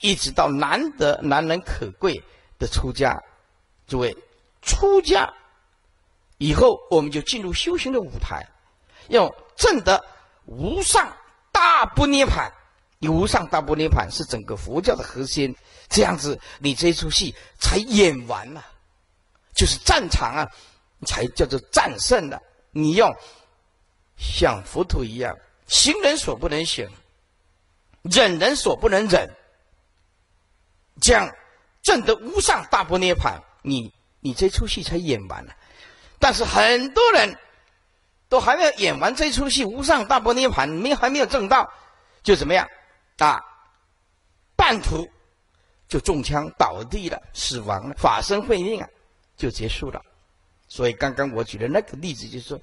[0.00, 2.24] 一直到难得难能可贵
[2.58, 3.22] 的出家，
[3.86, 4.16] 诸位
[4.62, 5.32] 出家。
[6.38, 8.46] 以后我们就进入修行的舞台，
[9.08, 10.02] 要证得
[10.46, 11.12] 无上
[11.52, 12.50] 大不涅盘。
[13.02, 15.54] 无上大不涅槃是整个佛教的核心。
[15.88, 18.64] 这样子，你这出戏才演完了，
[19.58, 20.48] 就是战场啊，
[21.04, 22.40] 才叫做战胜的。
[22.70, 23.12] 你要
[24.16, 26.88] 像浮屠一样，行人所不能行，
[28.02, 29.28] 忍人所不能忍，
[31.00, 31.28] 这样
[31.82, 35.52] 证得无上大不涅盘，你你这出戏才演完了。
[36.20, 37.36] 但是很多人
[38.28, 41.68] 都还没有演完这出戏，无上大波涅盘没还没有证到，
[42.22, 42.68] 就怎么样
[43.18, 43.40] 啊？
[44.54, 45.08] 半途
[45.88, 48.88] 就中枪倒地了，死亡了，法身慧命啊，
[49.38, 50.02] 就结束了。
[50.68, 52.60] 所以刚刚我举的那个例子，就是说，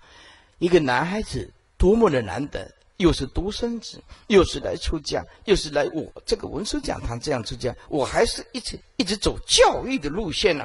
[0.59, 10.63] 一个男孩子多么的难得，又是独生子，又是来出家，又是来我这个文殊讲堂这样出家，我还是一直一直走教育的路线呢。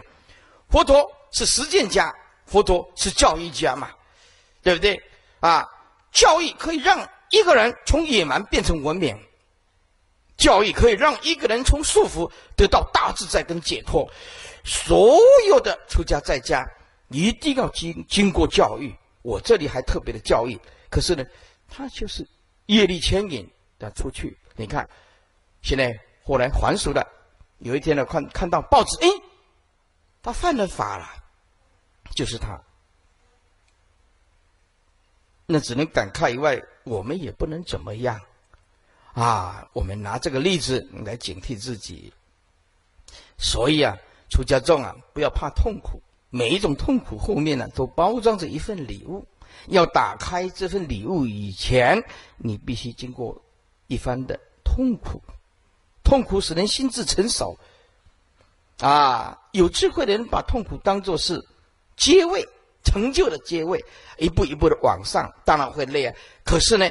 [0.69, 2.15] 佛陀是实践家。
[2.45, 3.93] 佛陀是教育家嘛，
[4.61, 5.01] 对不对
[5.39, 5.65] 啊？
[6.11, 9.17] 教育可以让一个人从野蛮变成文明，
[10.37, 14.11] 教育可以让一个人从束缚得到大自在跟解脱。
[14.65, 15.19] 所
[15.49, 16.65] 有的出家在家
[17.09, 18.95] 一定要经经过教育。
[19.23, 20.59] 我这里还特别的教育，
[20.91, 21.25] 可是呢，
[21.69, 22.27] 他就是
[22.67, 24.37] 业力牵引的出去。
[24.57, 24.89] 你看，
[25.63, 25.93] 现在
[26.25, 27.07] 后来还俗了。
[27.59, 29.09] 有一天呢，看看到报纸，哎，
[30.23, 31.07] 他犯了法了。
[32.15, 32.61] 就是他，
[35.47, 38.21] 那只能感慨以外，我们也不能怎么样
[39.13, 39.69] 啊！
[39.73, 42.13] 我们拿这个例子来警惕自己。
[43.39, 43.97] 所以啊，
[44.31, 49.27] 出家众啊，不要怕痛苦，每一种痛苦后面呢，都包装着一份礼物。
[49.67, 52.03] 要打开这份礼物以前，
[52.39, 53.37] 你必须经过
[53.89, 55.21] 一番的痛苦，
[56.03, 57.59] 痛苦使人心智成熟。
[58.79, 61.45] 啊，有智慧的人把痛苦当作是。
[61.97, 62.43] 阶位
[62.83, 63.85] 成就的阶位，
[64.17, 66.15] 一步一步的往上，当然会累啊。
[66.47, 66.89] 可是呢，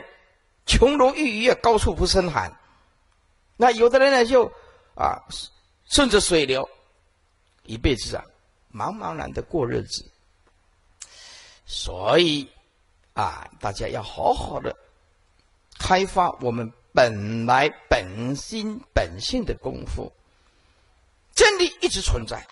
[0.67, 2.55] 穷如玉玉，高处不胜寒。
[3.57, 4.45] 那有的人呢，就
[4.93, 5.17] 啊，
[5.89, 6.69] 顺着水流，
[7.69, 8.25] 一辈子啊，
[8.73, 10.03] 茫茫然的过日子。
[11.67, 12.49] 所以
[13.13, 14.75] 啊，大家要好好的
[15.77, 20.11] 开发我们本来本心本性的功夫。
[21.35, 22.45] 真理一直存在。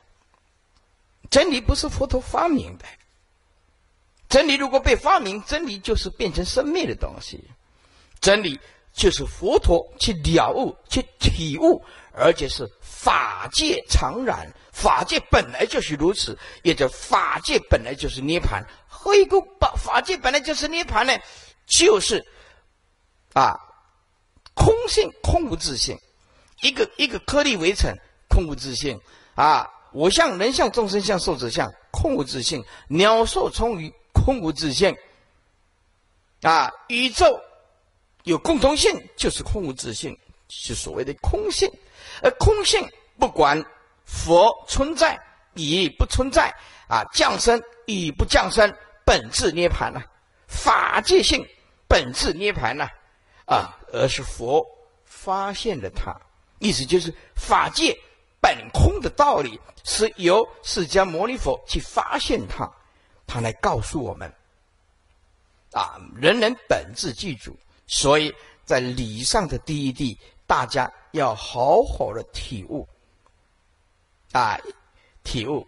[1.32, 2.86] 真理不是佛陀发明的，
[4.30, 7.44] 真理如果被发明，真理就是变成生灭的东西。
[8.22, 8.60] 真理
[8.94, 11.84] 就是佛陀去了悟、去体悟，
[12.18, 18.64] 而且是法界常然，法界本来就是如此，也就法界本来就是涅盘。
[18.90, 21.14] 回顾把法界本来就是涅盘呢，
[21.68, 22.26] 就是
[23.34, 23.56] 啊，
[24.54, 25.98] 空性空无自性，
[26.62, 27.96] 一个一个颗粒围成
[28.28, 29.00] 空无自性
[29.36, 29.70] 啊。
[29.94, 34.96] 我相、人相、众生相、寿者相，空无自性；鸟兽虫鱼，空无自性。
[36.42, 37.26] 啊，宇宙
[38.24, 40.16] 有共同性，就是空无自性，
[40.50, 41.72] 是所谓的空性。
[42.22, 42.88] 而空性
[43.20, 43.64] 不管
[44.06, 45.20] 佛存在
[45.56, 46.54] 与不存在，
[46.88, 48.74] 啊，降生与不降生，
[49.06, 50.02] 本质涅盘呐。
[50.48, 51.46] 法界性
[51.88, 52.88] 本质涅盘呐，
[53.46, 54.66] 啊，而是佛
[55.04, 56.16] 发现了它，
[56.60, 57.98] 意思就是法界。
[58.40, 62.72] 本空的道理是由释迦牟尼佛去发现它，
[63.26, 64.32] 他来告诉我们
[65.72, 67.58] 啊，人人本质具足。
[67.88, 72.88] 所以在理上的第一地，大家要好好的体悟
[74.32, 74.58] 啊，
[75.24, 75.68] 体悟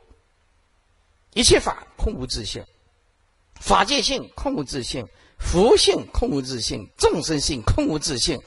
[1.34, 2.63] 一切法空无自性，
[3.59, 5.05] 法界性空无自性，
[5.38, 8.41] 佛性空无自性，众生性空无自性，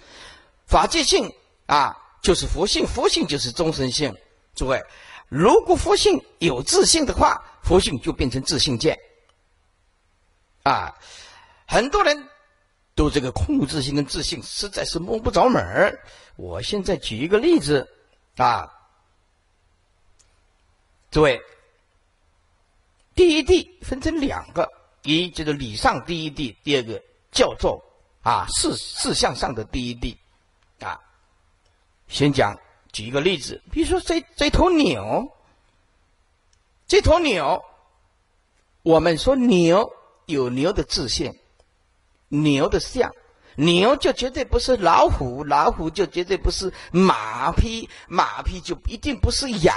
[0.66, 1.30] 法界性
[1.66, 1.98] 啊。
[2.22, 4.16] 就是佛性，佛性就是众生性。
[4.54, 4.80] 诸位，
[5.28, 8.96] 如果佛性有自信的话，佛性就变成自信见。
[10.62, 10.94] 啊，
[11.66, 12.28] 很多人
[12.94, 15.98] 都这个控制性跟自信实在是摸不着门儿。
[16.36, 17.88] 我现在举一个例子
[18.36, 18.70] 啊，
[21.10, 21.40] 诸位，
[23.14, 24.68] 第一地分成两个，
[25.02, 27.82] 一就是理上第一地，第二个叫做
[28.22, 30.16] 啊事事项上的第一地
[30.80, 30.98] 啊。
[32.08, 32.58] 先讲，
[32.92, 35.30] 举一个例子，比如说这这头牛，
[36.86, 37.62] 这头牛，
[38.82, 39.92] 我们说牛
[40.26, 41.38] 有牛的自信，
[42.32, 43.12] 牛的相，
[43.56, 49.74] 牛就绝对不是老虎，老虎就绝对不是马匹，马匹就一定不是羊。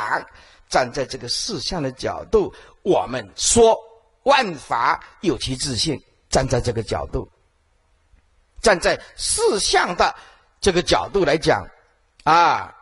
[0.70, 2.52] 站在这个事相的角度，
[2.82, 3.78] 我们说
[4.24, 6.02] 万法有其自性。
[6.28, 7.30] 站在这个角度，
[8.62, 10.14] 站在事相的
[10.60, 11.66] 这个角度来讲，
[12.24, 12.74] 啊，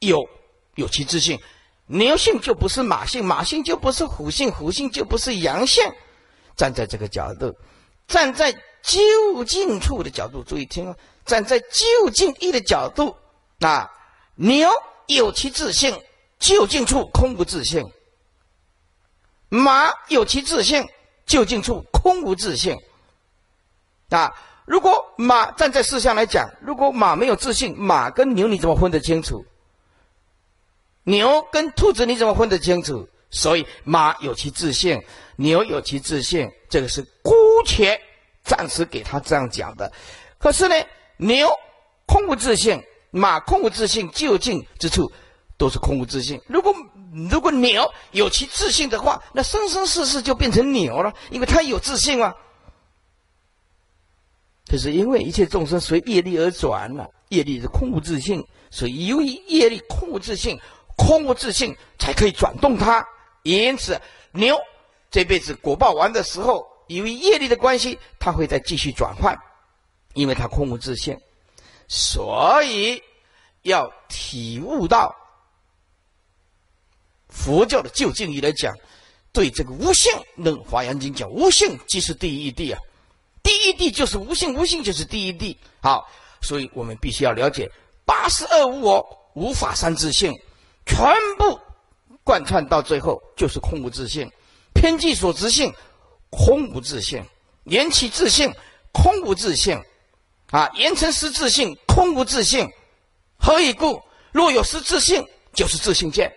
[0.00, 0.28] 有
[0.74, 1.40] 有其自性。
[1.86, 5.82] 牛性就不是马性，马性就不是虎性，虎性就不是羊性。
[6.56, 7.56] 站在这个角度，
[8.06, 10.96] 站在就近处的角度，注意听哦。
[11.24, 13.14] 站在就近义的角度，
[13.60, 13.90] 啊，
[14.34, 14.70] 牛
[15.06, 16.00] 有其自性，
[16.38, 17.84] 就近处空无自性；
[19.48, 20.88] 马有其自性，
[21.26, 22.78] 就近处空无自性。
[24.08, 24.32] 啊，
[24.64, 29.44] 如果马站在事项来讲，如果马没有自信，马跟牛你怎么分得清楚？
[31.02, 33.06] 牛跟兔子你怎么分得清楚？
[33.30, 34.98] 所以马有其自信，
[35.36, 37.34] 牛有其自信，这个是姑
[37.66, 38.00] 且
[38.48, 39.92] 暂时给他这样讲的。
[40.38, 40.74] 可是呢，
[41.18, 41.48] 牛
[42.06, 45.12] 空无自信，马空无自信，就近之处
[45.56, 46.40] 都是空无自信。
[46.48, 46.74] 如果
[47.30, 52.34] 如果牛有其自信的话，那生生世世就变成牛了，因为它有自信啊。
[54.66, 60.58] 可是因为一切众生随业力而转了，业力是空无自信，所以由于业力空无自信。
[61.00, 63.06] 空无自信才可以转动它，
[63.44, 64.00] 因此
[64.32, 64.58] 牛
[65.12, 69.38] 这辈子果报完的时候，因为业力的关系，它会再继续转换，
[70.14, 71.16] 因为它空无自性，
[71.86, 73.00] 所以
[73.62, 75.14] 要体悟到
[77.28, 78.74] 佛教的究竟义来讲，
[79.32, 82.80] 对这个无性，那《华严经》讲无性即是第一谛啊，
[83.42, 85.56] 第一谛就是无性，无性就是第一谛。
[85.80, 86.08] 好，
[86.40, 87.70] 所以我们必须要了解
[88.04, 90.32] 八十二无我，无法三自性。
[90.86, 90.98] 全
[91.36, 91.60] 部
[92.24, 94.26] 贯穿到最后就是空无自性，
[94.72, 95.70] 偏计所执性，
[96.30, 97.22] 空无自性；
[97.64, 98.52] 缘起自性，
[98.92, 99.78] 空无自性；
[100.50, 102.68] 啊，言成实自性，空无自性。
[103.38, 104.02] 何以故？
[104.32, 106.28] 若有实自性，就是自性见；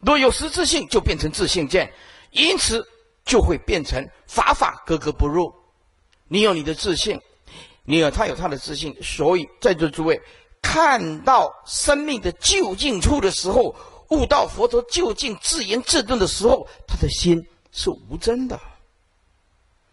[0.00, 1.92] 若有实自性，就变成自性见，
[2.30, 2.86] 因此
[3.24, 5.52] 就会变成法法格格不入。
[6.28, 7.20] 你有你的自信，
[7.84, 10.20] 你有他有他的自信，所以在座诸位。
[10.62, 13.74] 看到生命的究竟处的时候，
[14.10, 17.42] 悟到佛陀究竟自言自顿的时候，他的心
[17.72, 18.58] 是无真的，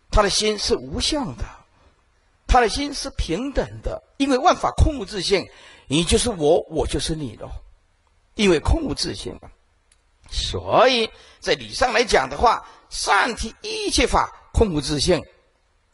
[0.09, 1.45] 他的心是无相的，
[2.47, 4.01] 他的心是平等的。
[4.17, 5.47] 因为万法空无自性，
[5.87, 7.49] 你就是我，我就是你了。
[8.35, 9.39] 因为空无自性
[10.29, 11.09] 所以
[11.39, 15.21] 在理上来讲的话，善体一切法空无自性，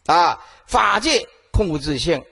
[0.05, 2.23] 啊，法界空无自性。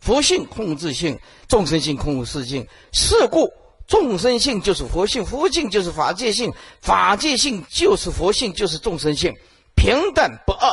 [0.00, 2.64] 佛性空无自性，众生性空无自性。
[2.92, 3.52] 是故
[3.88, 9.34] 众生性就是佛性，佛性就是法界性，法界性就是佛性，就是众生性，
[9.74, 10.70] 平等不二。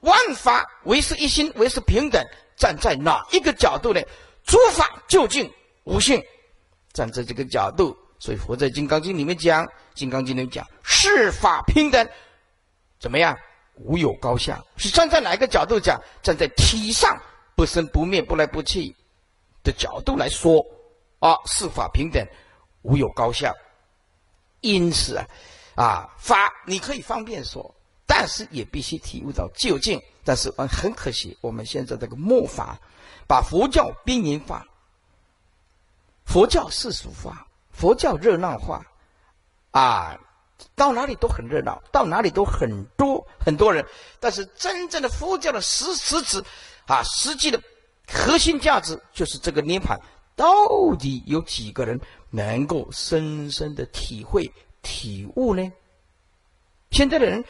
[0.00, 2.20] 万法唯是一心，唯是平等。
[2.56, 4.00] 站在哪一个角度呢？
[4.44, 5.48] 诸法究竟
[5.84, 6.20] 无性。
[6.92, 9.64] 站在这个角度，所以佛在《金刚经》里面讲，
[9.94, 12.08] 《金刚经》里面讲，是法平等，
[12.98, 13.36] 怎么样？
[13.76, 14.62] 无有高下。
[14.76, 16.00] 是站在哪一个角度讲？
[16.22, 17.16] 站在体上。
[17.56, 18.92] 不生不灭、不来不去
[19.62, 20.60] 的角度来说，
[21.24, 22.22] 啊，四法平等，
[22.82, 23.50] 无有高下。
[24.60, 25.26] 因此啊，
[25.74, 27.74] 啊，法你可以方便说，
[28.06, 29.98] 但是也必须体悟到究竟。
[30.22, 32.78] 但是嗯，很可惜，我们现在这个末法，
[33.26, 34.66] 把佛教兵营化，
[36.26, 38.84] 佛教世俗化，佛教热闹化，
[39.70, 40.18] 啊，
[40.74, 43.82] 到哪里都很热闹，到哪里都很多很多人，
[44.20, 46.44] 但是真正的佛教的实实质。
[46.86, 47.58] 啊，实际的
[48.06, 49.98] 核心价值就是这个涅槃，
[50.36, 54.50] 到底有几个人能够深深的体会
[54.82, 55.72] 体悟呢？
[56.90, 57.44] 现在的人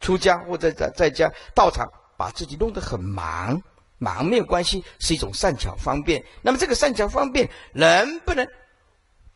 [0.00, 3.62] 出家或者在在家道场，把自己弄得很忙，
[3.98, 6.24] 忙没有关系，是一种善巧方便。
[6.42, 8.46] 那么这个善巧方便能不能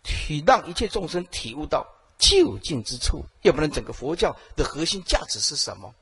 [0.03, 1.87] 体让一切众生体悟到
[2.19, 3.25] 究竟之处？
[3.43, 5.95] 要不然整个佛教的核心价值是什么？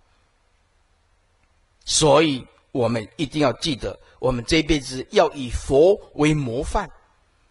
[1.84, 2.46] 所以。
[2.72, 6.88] 我们一定要记得，我们这辈子要以佛为模范，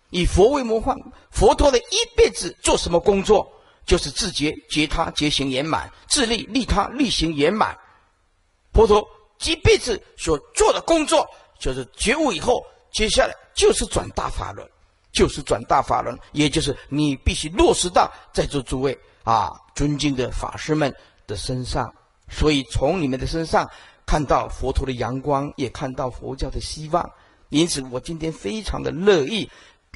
[0.10, 0.98] 以佛为模范。
[1.30, 3.48] 佛陀的一辈子做什么工作？
[3.86, 7.78] 就是自觉觉他觉行圆满，自利利他利行圆满。
[8.74, 9.08] 佛陀
[9.44, 11.28] 一辈子所做的工作，
[11.60, 14.68] 就是觉悟以后，接下来就是转大法轮，
[15.12, 20.92] 就是转大法轮，也就是你必须落实到在座诸位啊尊敬的法师们
[21.28, 21.94] 的身上。
[22.28, 23.70] 所以从你们的身上。
[24.12, 27.10] 看到佛陀的阳光，也看到佛教的希望，
[27.48, 29.50] 因此我今天非常的乐意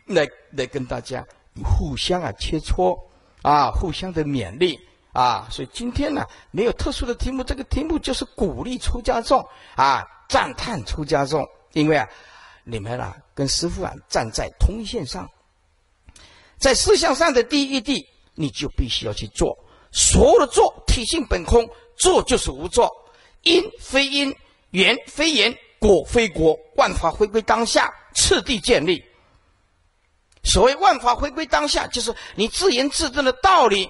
[0.06, 1.22] 来来跟大家
[1.62, 2.98] 互相啊切磋
[3.42, 4.80] 啊，互相的勉励
[5.12, 9.46] 啊，所以今天呢，没有特殊的题目，这个题目就是鼓励出家众
[9.76, 12.08] 啊，赞叹出家众，因为啊，
[12.64, 15.30] 你们啊跟师傅啊站在同一线上，
[16.58, 19.58] 在思想上的第一地，你就必须要去做，
[19.92, 22.90] 所有的做体性本空，做就是无做，
[23.46, 24.36] 因非因，
[24.72, 29.06] 缘非缘，果非果，万法回归当下，次第建立。
[30.44, 33.90] 所谓万法回归当下，就是你自言自证的道理，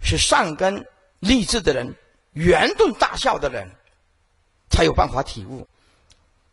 [0.00, 0.84] 是善根
[1.20, 1.94] 立志的人、
[2.32, 3.70] 圆顿大笑的人，
[4.68, 5.66] 才有办法体悟。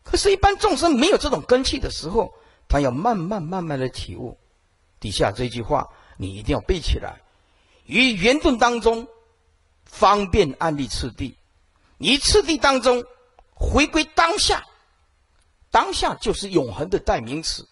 [0.04, 2.32] 可是，一般众生没有这种根气的时候，
[2.68, 4.38] 他要慢慢慢慢的体悟。
[5.00, 7.20] 底下这句话，你一定要背起来：
[7.86, 9.06] 于圆顿当中，
[9.84, 11.34] 方便安立次第；
[11.98, 13.04] 一次第当中，
[13.54, 14.64] 回归当下。
[15.70, 17.66] 当下就是永恒的代名词。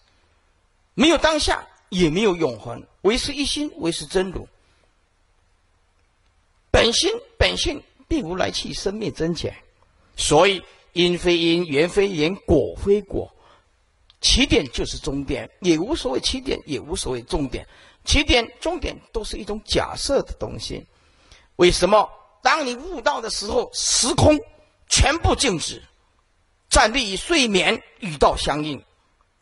[0.93, 2.85] 没有当下，也没有永恒。
[3.01, 4.47] 唯是一心，唯是真如。
[6.71, 9.55] 本心本性并无来去，生灭增减。
[10.15, 10.61] 所以
[10.93, 13.29] 因非因，缘非缘，果非果。
[14.21, 17.67] 起点就是终点，也无所谓起点，也无所谓终点。
[18.05, 20.85] 起点、终点都是一种假设的东西。
[21.57, 22.09] 为什么？
[22.43, 24.37] 当你悟道的时候，时空
[24.89, 25.81] 全部静止，
[26.69, 28.79] 站立于睡眠，与道相应。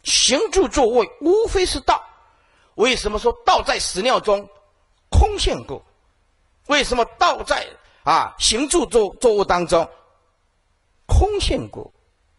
[0.04, 2.02] 行住坐卧，无非是道。
[2.76, 4.48] 为什么说道在屎尿中
[5.10, 5.82] 空现故？
[6.68, 7.68] 为什么道在
[8.04, 9.88] 啊行住坐坐卧当中
[11.08, 11.92] 空现故？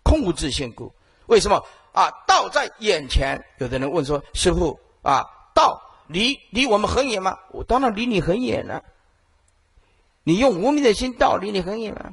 [0.04, 0.94] 空无自性故？
[1.26, 1.60] 为什么
[1.92, 3.36] 啊道在眼前？
[3.58, 8.82] 有的人问说：“师傅啊，道离离我们很远吗？”我当然离你很远了。
[10.24, 12.10] 你用无名的心，道离你很远吗？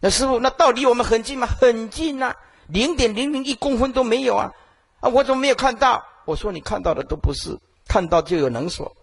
[0.00, 1.46] 那师傅，那道离我们很近吗？
[1.46, 2.34] 很近啊，
[2.68, 4.52] 零点零零一公分都没有啊。
[5.00, 6.04] 啊，我怎么没有看到？
[6.24, 8.94] 我说你看到的都不是，看到就有能所。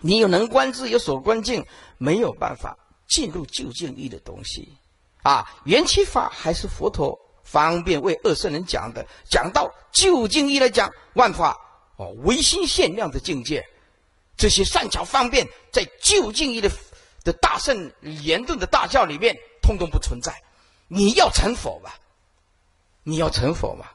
[0.00, 1.64] 你有能观智，有所观境，
[1.98, 2.76] 没有办法
[3.08, 4.68] 进入究竟义的东西。
[5.22, 9.04] 啊，缘起法还是佛陀方便为二圣人讲的。
[9.28, 11.58] 讲到究竟义来讲，万法
[11.96, 13.66] 哦唯心限量的境界，
[14.36, 16.70] 这些善巧方便在究竟义的
[17.26, 20.32] 的大圣言论的大教里面，通通不存在。
[20.86, 21.98] 你要成佛吧？
[23.02, 23.92] 你要成佛吧？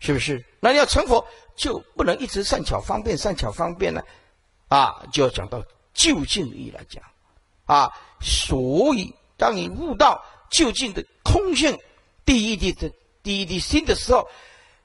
[0.00, 0.44] 是不是？
[0.58, 4.02] 那你要成佛，就不能一直善巧方便、善巧方便呢？
[4.68, 5.64] 啊，就要讲到
[5.94, 7.00] 就近义来讲
[7.64, 7.90] 啊。
[8.20, 10.20] 所以，当你悟到
[10.50, 11.78] 就近的空性
[12.24, 12.90] 第一滴的
[13.22, 14.28] 第一滴心的时候，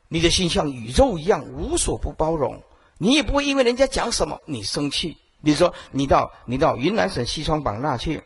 [0.08, 2.62] 你的心像宇宙一样无所不包容，
[3.00, 5.18] 你也不会因为人家讲什么你生气。
[5.44, 8.24] 比如说，你到你到云南省西双版纳去，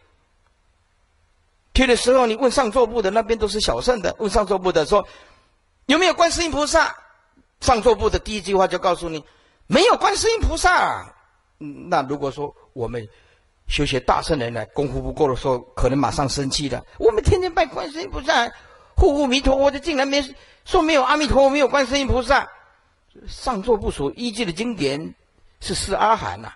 [1.74, 5.08] 去的时候，你问上座部的，那边都是小圣的，问上座部的说。
[5.88, 6.96] 有没有观世音菩萨？
[7.60, 9.22] 上座部的第一句话就告诉你，
[9.68, 11.14] 没有观世音菩萨。
[11.58, 13.06] 那如果说我们
[13.68, 16.82] 修学大圣人呢，功夫不够的时候，可能马上生气了。
[16.98, 18.50] 我们天天拜观世音菩萨，
[18.96, 20.24] 护护弥陀佛，就竟然没
[20.64, 22.48] 说没有阿弥陀佛，没有观世音菩萨。
[23.28, 25.14] 上座部所依据的经典
[25.60, 26.54] 是四阿含呐，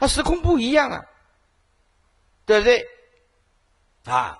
[0.00, 1.04] 它时空不一样啊，
[2.44, 2.84] 对不对？
[4.06, 4.36] 啊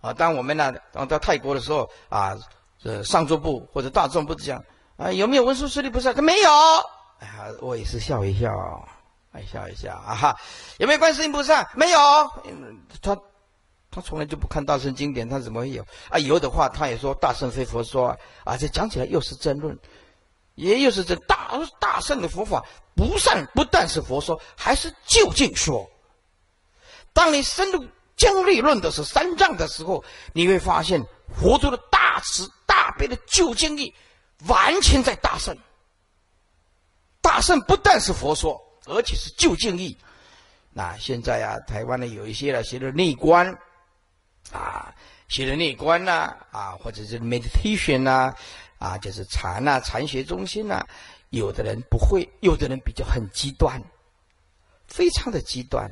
[0.00, 0.12] 啊！
[0.12, 2.36] 当我们呢，当到泰国的时候啊。
[2.82, 4.64] 这上座部或者大众不讲
[4.96, 6.14] 啊，有没有文殊师利菩萨？
[6.14, 6.50] 他没有。
[7.18, 8.50] 哎呀，我也是笑一笑，
[9.32, 10.34] 哎，笑一笑啊哈。
[10.78, 11.70] 有没有观世音菩萨？
[11.74, 11.98] 没有。
[13.02, 13.14] 他
[13.90, 16.18] 他从来就不看大圣经典，他怎么会有啊？
[16.18, 18.56] 有的话，他也说大圣非佛说啊。
[18.56, 19.78] 这讲起来又是争论，
[20.54, 25.88] 也就是这大大圣的佛法不善，不但是佛说，还是究竟说。
[27.12, 27.84] 当你深入
[28.16, 32.50] 经历论的是三藏的时候，你会发现佛陀的大慈。
[32.66, 33.92] 大悲的究竟义，
[34.46, 35.56] 完全在大圣。
[37.20, 39.96] 大圣不但是佛说，而且是究竟义。
[40.72, 43.46] 那现在啊，台湾呢有一些呢学的内观，
[44.52, 44.94] 啊，
[45.28, 48.36] 学的内观呐，啊，或者是 meditation 呐，啊，
[48.80, 50.84] 啊就是禅呐，禅学中心呐。
[51.28, 53.80] 有的人不会，有的人比较很极端，
[54.88, 55.88] 非常的极端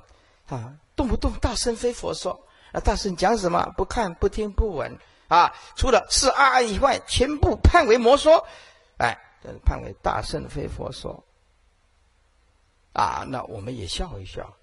[0.49, 2.33] 啊，动不动大圣非佛说，
[2.73, 4.99] 啊，大圣讲什么不看不听不闻。
[5.29, 8.45] 啊，除了是二以外，全部判为魔说，
[8.97, 9.17] 哎，
[9.65, 11.23] 判为大圣非佛说。
[12.95, 14.57] 啊，那我们也笑一笑，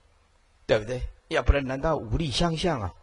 [0.65, 0.99] 对不对？
[1.29, 2.93] 要不然难道武力相向啊？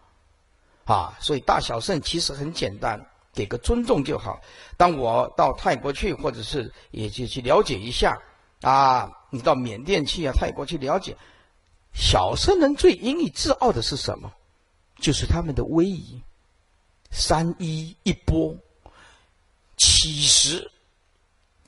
[0.85, 3.01] 啊，所以大小圣其实很简单，
[3.33, 4.41] 给个尊重就好。
[4.77, 8.17] 当我到泰国去，或者是也就去了解一下
[8.61, 11.17] 啊，你到缅甸去啊，泰国去了解，
[11.95, 14.33] 小僧人最引以自傲的是什么？
[15.01, 16.21] 就是他们的威仪。
[17.15, 18.57] 三一一波，
[19.77, 20.71] 起时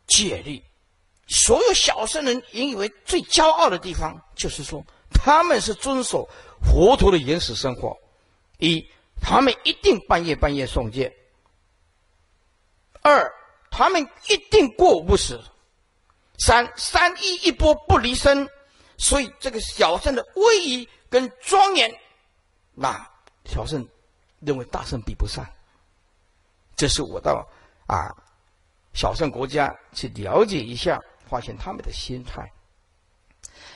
[0.06, 0.62] 戒律，
[1.26, 6.26] 所有小僧人引以为最骄傲的地方，就是说他们是遵守
[6.62, 7.94] 佛陀的原始生活。
[8.58, 8.82] 一，
[9.20, 11.12] 他们一定半夜半夜诵戒；
[13.04, 13.30] 二，
[13.70, 15.36] 他们一定过午不食；
[16.38, 18.48] 三，三衣一钵不离身。
[18.96, 21.92] 所以，这个小圣的威仪跟庄严，
[22.72, 23.06] 那
[23.44, 23.86] 小圣
[24.40, 25.44] 认为大圣比不上。
[26.76, 27.46] 这是我到
[27.86, 28.08] 啊
[28.94, 30.98] 小圣国家去了解一下，
[31.28, 32.50] 发现他们的心态。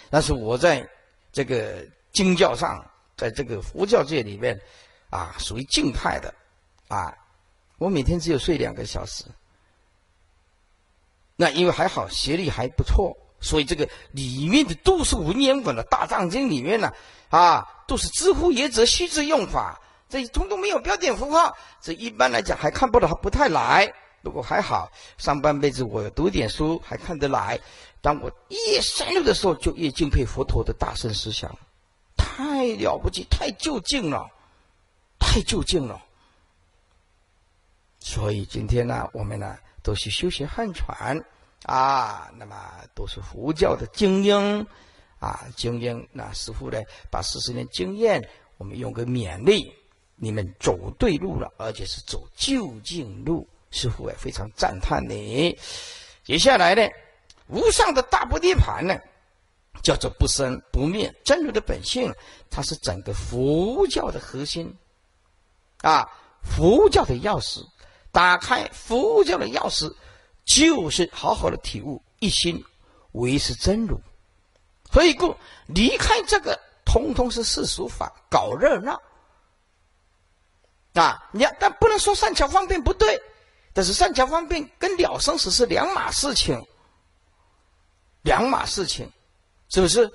[0.08, 0.88] 但是我在
[1.32, 2.82] 这个经教上，
[3.16, 4.58] 在这个佛教界里面，
[5.10, 6.32] 啊，属于静态的，
[6.86, 7.12] 啊，
[7.78, 9.24] 我每天只有睡两个小时。
[11.36, 16.92] 那因为还好学历还不错，所以这个里面的都是文言文的大藏经里面呢，
[17.30, 23.92] 啊，都是知乎也者虚字用法，这通通没有标点符号，这一般来讲还看不到，不太来。
[24.20, 27.60] 不过还好，上半辈子我读点书还看得来。
[28.00, 31.56] 当我越深入的时候，就越敬佩佛陀的大圣思想，
[32.16, 34.28] 太了不起，太就近了，
[35.20, 36.02] 太就近了。
[38.00, 41.20] 所以今天呢，我们呢都是修学汉传
[41.64, 42.56] 啊，那么
[42.94, 44.66] 都是佛教的精英
[45.18, 46.08] 啊，精英。
[46.12, 46.80] 那师傅呢，
[47.10, 48.26] 把四十年经验，
[48.56, 49.72] 我们用个勉励，
[50.14, 53.46] 你们走对路了，而且是走就近路。
[53.70, 55.58] 师傅也非常赞叹你。
[56.24, 56.88] 接下来呢，
[57.48, 58.96] 无上的大不涅盘呢，
[59.82, 62.14] 叫做不生不灭真如的本性，
[62.48, 64.72] 它是整个佛教的核心
[65.82, 66.08] 啊，
[66.42, 67.66] 佛教的钥匙。
[68.18, 69.94] 打开佛教的钥匙，
[70.44, 72.60] 就是好好的体悟一心
[73.12, 73.96] 唯是真如。
[74.90, 75.36] 所以故
[75.68, 79.00] 离开这个，通通是世俗法，搞热闹
[80.94, 81.30] 啊！
[81.30, 83.22] 你但不能说善巧方便不对。
[83.72, 86.60] 但是善巧方便跟了生死是两码事情，
[88.22, 89.08] 两码事情，
[89.68, 90.10] 是不是？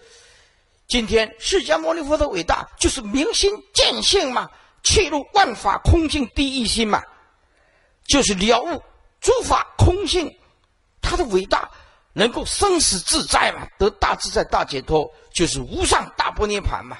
[0.89, 4.51] 今天释迦牟尼佛的伟大，就是明心见性嘛，
[4.83, 7.01] 切入万法空性第一心嘛，
[8.05, 8.81] 就是了悟
[9.21, 10.29] 诸法空性，
[11.01, 11.69] 他的伟大
[12.13, 16.97] 能够生死自在嘛，得大自在大解脱，就是无上大波涅盘嘛，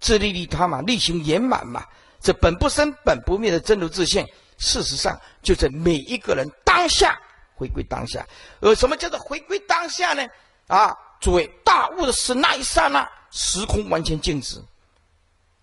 [0.00, 1.84] 自利利他嘛，力行圆满嘛，
[2.20, 4.26] 这本不生本不灭的真如自性。
[4.56, 7.16] 事实上，就在每一个人当下
[7.54, 8.26] 回归当下。
[8.60, 10.26] 而什么叫做回归当下呢？
[10.66, 14.60] 啊，诸位，大悟的是那一刹那，时空完全静止。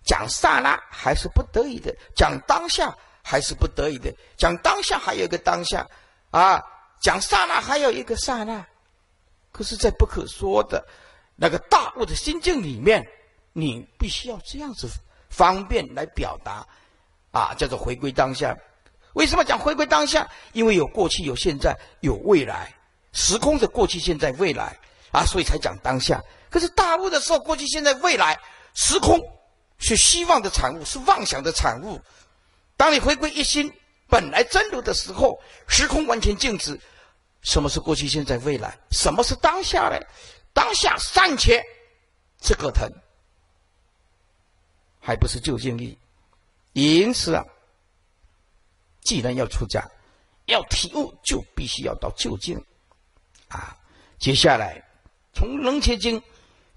[0.02, 2.96] 讲刹那还是不得已的，讲当下
[3.28, 5.84] 还是不得已的，讲当下还有一个当下
[6.30, 6.62] 啊，
[7.00, 8.64] 讲刹那还有一个刹那。
[9.50, 10.86] 可是，在不可说的
[11.34, 13.04] 那个大悟的心境里面，
[13.52, 14.88] 你必须要这样子
[15.28, 16.64] 方便来表达
[17.32, 18.56] 啊，叫做回归当下。
[19.14, 20.28] 为什么讲回归当下？
[20.52, 22.72] 因为有过去，有现在，有未来，
[23.12, 24.78] 时空的过去、现在、未来
[25.10, 26.22] 啊，所以才讲当下。
[26.48, 28.38] 可是大悟的时候，过去、现在、未来，
[28.74, 29.18] 时空
[29.78, 32.00] 是希望的产物，是妄想的产物。
[32.76, 33.72] 当你回归一心，
[34.08, 36.78] 本来真如的时候，时空完全静止。
[37.42, 38.78] 什么是过去、现在、未来？
[38.90, 39.98] 什么是当下呢？
[40.52, 41.62] 当下暂且
[42.40, 42.90] 这个疼，
[45.00, 45.96] 还不是就近义。
[46.72, 47.44] 因此啊。
[49.02, 49.88] 既然要出家，
[50.46, 52.60] 要体悟，就必须要到就近
[53.46, 53.76] 啊。
[54.18, 54.82] 接下来，
[55.32, 56.20] 从《楞伽经》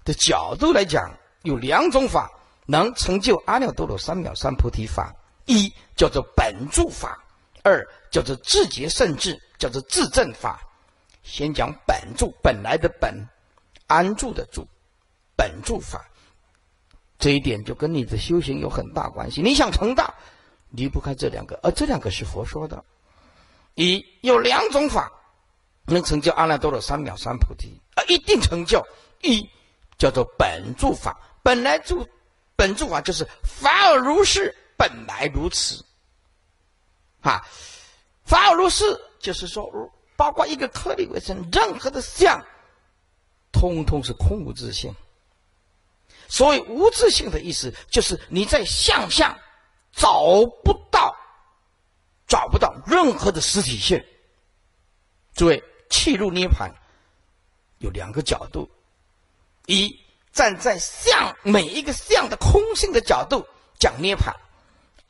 [0.04, 2.30] 的角度来讲，有两种法
[2.66, 5.12] 能成就阿耨多罗三藐三菩提法：
[5.50, 7.18] 一叫做本住法，
[7.64, 10.60] 二叫做自觉圣智，叫做自证法。
[11.24, 13.12] 先讲本住，本来的本，
[13.88, 14.64] 安住的住，
[15.36, 16.08] 本住法。
[17.18, 19.42] 这一点就跟你的修行有很大关系。
[19.42, 20.14] 你想成大。
[20.72, 22.84] 离不开这两个，而这两个是佛说的。
[23.74, 25.10] 一有两种法
[25.86, 28.80] 能成就阿耨多罗三藐三菩提，啊，一定成就。
[29.20, 29.44] 一
[29.98, 32.08] 叫做本住法，本来住
[32.54, 35.84] 本住法就是法尔如是，本来如此。
[37.20, 37.46] 啊，
[38.24, 39.70] 法尔如是就是说，
[40.16, 42.42] 包括一个颗粒为成，任何的相，
[43.52, 44.90] 通通是空无自性。
[46.28, 49.38] 所谓无自性的意思，就是你在相相。
[49.92, 51.14] 找不到，
[52.26, 54.02] 找不到任何的实体性。
[55.34, 56.72] 诸位，切入涅盘
[57.80, 58.70] 有两个角度：
[59.66, 60.00] 一
[60.32, 63.44] 站在相每一个相的空性的角度
[63.80, 64.32] 讲涅盘；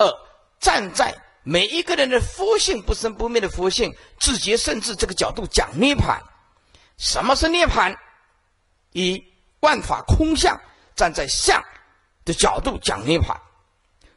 [0.00, 0.20] 二
[0.58, 6.18] 站在每一个人的佛性不生不灭的佛性自觉甚至这个角度讲涅盘。
[6.96, 7.94] 什么是涅盘？
[8.92, 9.22] 一
[9.60, 10.58] 万法空相，
[10.96, 11.62] 站在相
[12.24, 13.38] 的角度讲涅盘。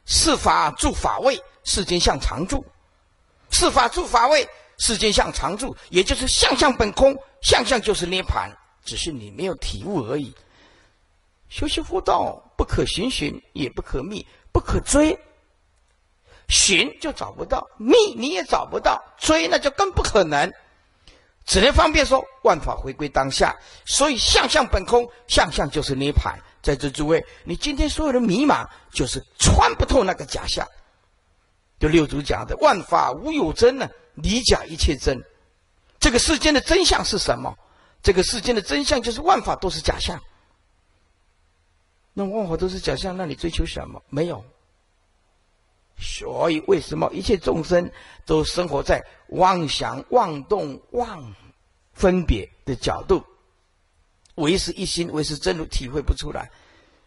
[0.06, 2.62] 是法住法位，世间相常住；
[3.50, 4.46] 是法住法位，
[4.78, 5.74] 世间相常住。
[5.90, 8.50] 也就是相相本空，相相就是涅盘，
[8.84, 10.34] 只是你没有体悟而已。
[11.48, 15.18] 修习佛道不可寻寻，也不可觅，不可追。
[16.48, 20.50] 寻就找不到，觅你也找不到，追那就更不可能。
[21.46, 23.54] 只能方便说，万法回归当下。
[23.84, 26.38] 所以相相本空，相相就是涅盘。
[26.62, 30.66] 在这诸位，你今天所有的迷茫，就是穿不透那个假象。
[31.78, 35.22] 就六祖讲的“万法无有真”呢，离假一切真。
[36.00, 37.54] 这个世间的真相是什么？
[38.02, 40.18] 这个世间的真相就是万法都是假象。
[42.14, 44.02] 那万法都是假象，那你追求什么？
[44.08, 44.42] 没有。
[45.98, 47.90] 所以，为什么一切众生
[48.26, 51.34] 都生活在妄想、妄动、妄
[51.92, 53.22] 分别的角度？
[54.36, 56.50] 唯是一心，唯是真如，体会不出来。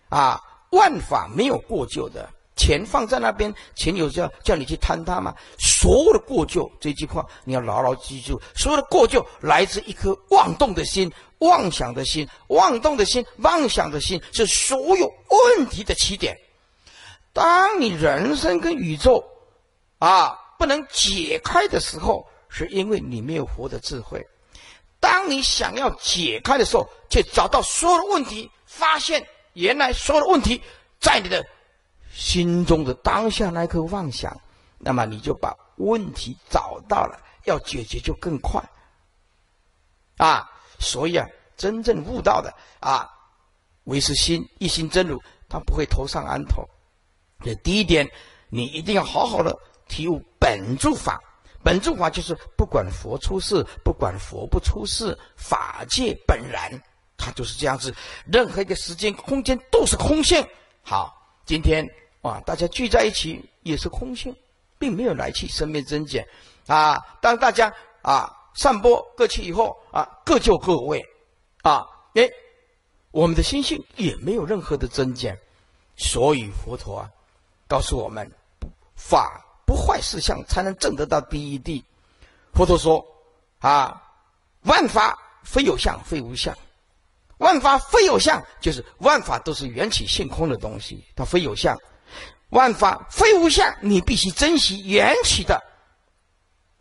[0.09, 5.35] 啊，万法没有过旧的，钱放在那边，钱有叫叫你去贪它吗？
[5.59, 8.41] 所有的过旧，这句话你要牢牢记住。
[8.55, 16.33] 所有的过旧来自一颗妄动的心、妄想的心、妄动的心、妄想的心，是所有问题的起点。
[17.37, 19.23] 当你人生跟宇宙
[19.99, 24.25] 啊不能解开的时候，是因为你没有佛的智慧。
[24.99, 29.23] 当你想要解开的时候，却找到所有的问题，发现
[29.53, 30.59] 原来所有的问题
[30.99, 31.45] 在你的
[32.11, 34.35] 心中的当下那颗妄想，
[34.79, 38.59] 那么你就把问题找到了，要解决就更快。
[40.17, 43.07] 啊，所以啊，真正悟道的啊，
[43.83, 46.67] 唯是心一心真如，他不会头上安头。
[47.43, 48.09] 这第一点，
[48.49, 49.57] 你一定要好好的
[49.87, 51.21] 体悟本住法。
[51.63, 56.71] 本住法就是不管佛出世，不管佛不出世，法界本然，
[57.17, 57.93] 它就是这样子。
[58.25, 60.41] 任何一个时间、空间都是空性。
[60.81, 61.13] 好，
[61.45, 61.85] 今天
[62.21, 64.33] 啊，大家聚在一起也是空性，
[64.79, 66.25] 并没有来去生灭增减
[66.67, 66.97] 啊。
[67.21, 71.03] 当大家啊散播各去以后啊，各就各位
[71.63, 72.29] 啊，哎，
[73.11, 75.37] 我们的心性也没有任何的增减。
[75.97, 77.11] 所以佛陀啊。
[77.67, 78.31] 告诉我们，
[78.95, 81.83] 法不坏事相，才能证得到第一地。
[82.53, 83.05] 佛陀说
[83.59, 84.01] ：“啊，
[84.61, 86.57] 万法非有相，非无相。
[87.39, 91.77] 万法非有相，就是万法都是缘起性空的东西，它非有相。
[92.49, 95.61] 万法非无相，你必须珍惜缘起的，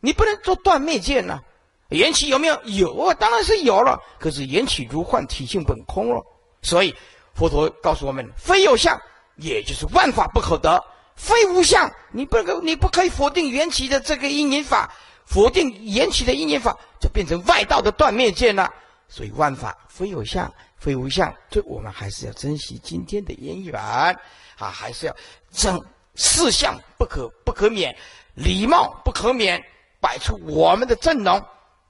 [0.00, 1.40] 你不能做断灭见呢。
[1.88, 2.62] 缘起有没有？
[2.64, 4.00] 有，当然是有了。
[4.18, 6.24] 可是缘起如幻，体性本空了。
[6.62, 6.94] 所以
[7.34, 8.96] 佛陀告诉我们，非有相。”
[9.36, 10.82] 也就是万法不可得，
[11.14, 11.90] 非无相。
[12.10, 14.92] 你不可，你不可以否定缘起的这个因缘法，
[15.24, 18.72] 否定缘起的因缘法，就变成外道的断灭见了。
[19.08, 21.32] 所以万法非有相，非无相。
[21.50, 24.16] 所以我们还是要珍惜今天的因缘啊，
[24.56, 25.16] 还是要
[25.52, 25.80] 正
[26.14, 27.96] 四相不可不可免，
[28.34, 29.62] 礼貌不可免，
[30.00, 31.40] 摆出我们的阵容，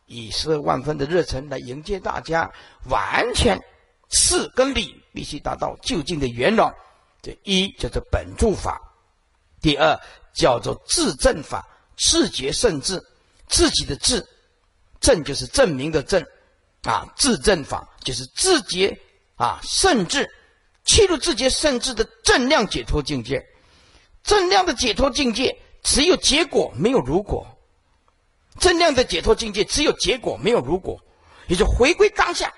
[0.06, 2.50] 以十二万分的热忱来迎接大家。
[2.90, 3.58] 完全
[4.10, 6.70] 事跟理必须达到就近的圆融。
[7.26, 8.80] 这一叫做本住法，
[9.60, 9.98] 第二
[10.32, 11.66] 叫做自证法，
[11.96, 13.04] 自觉甚至，
[13.48, 14.24] 自己的自，
[15.00, 16.24] 证就是证明的证，
[16.84, 18.96] 啊，自证法就是自觉
[19.34, 20.24] 啊甚至，
[20.84, 23.44] 切入自觉甚至的正量解脱境界，
[24.22, 25.52] 正量的解脱境界
[25.82, 27.44] 只有结果没有如果，
[28.60, 30.96] 正量的解脱境界只有结果没有如果，
[31.48, 32.54] 也就回归当下。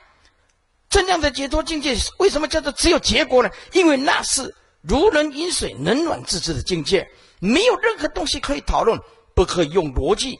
[0.90, 3.50] 真正的解脱境界为什么叫做只有结果呢？
[3.72, 7.06] 因为那是如人饮水，冷暖自知的境界，
[7.40, 8.98] 没有任何东西可以讨论，
[9.34, 10.38] 不可以用逻辑，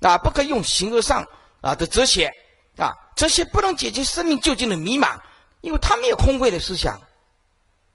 [0.00, 1.24] 啊，不可以用形而上
[1.60, 2.28] 啊的哲学，
[2.76, 5.16] 啊，这些不能解决生命究竟的迷茫，
[5.60, 7.00] 因为他没有空慧的思想，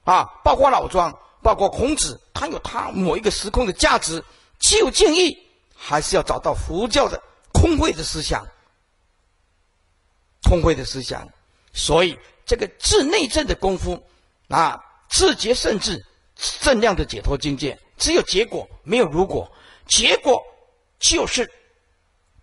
[0.05, 1.13] 啊，包括老庄，
[1.43, 4.23] 包括孔子，他有他某一个时空的价值，
[4.59, 5.37] 就建议
[5.75, 7.21] 还是要找到佛教的
[7.51, 8.45] 空慧的思想，
[10.43, 11.27] 空慧的思想。
[11.73, 14.01] 所以，这个治内政的功夫，
[14.49, 16.03] 啊，自觉甚至
[16.61, 19.49] 正量的解脱境界，只有结果，没有如果。
[19.87, 20.41] 结果
[20.99, 21.49] 就是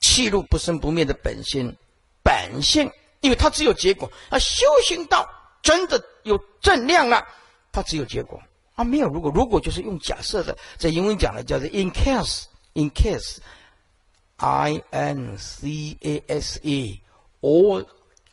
[0.01, 1.74] 气入不生不灭的本心，
[2.22, 4.11] 本性，因为它只有结果。
[4.29, 5.29] 啊，修行到
[5.62, 7.26] 真的有正量了，
[7.72, 8.41] 它只有结果
[8.74, 9.31] 啊，没有如果。
[9.35, 17.87] 如果就是用假设的，在英文讲的叫做 in case，in case，I N C A S E，or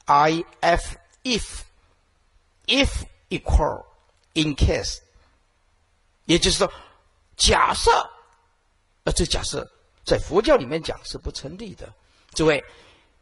[0.05, 1.61] I F if
[2.67, 2.89] if
[3.29, 3.85] equal
[4.33, 4.99] in case，
[6.25, 6.71] 也就是说，
[7.35, 7.91] 假设，
[9.03, 9.67] 呃，这假设
[10.05, 11.91] 在佛教里面讲是不成立的。
[12.33, 12.63] 诸位，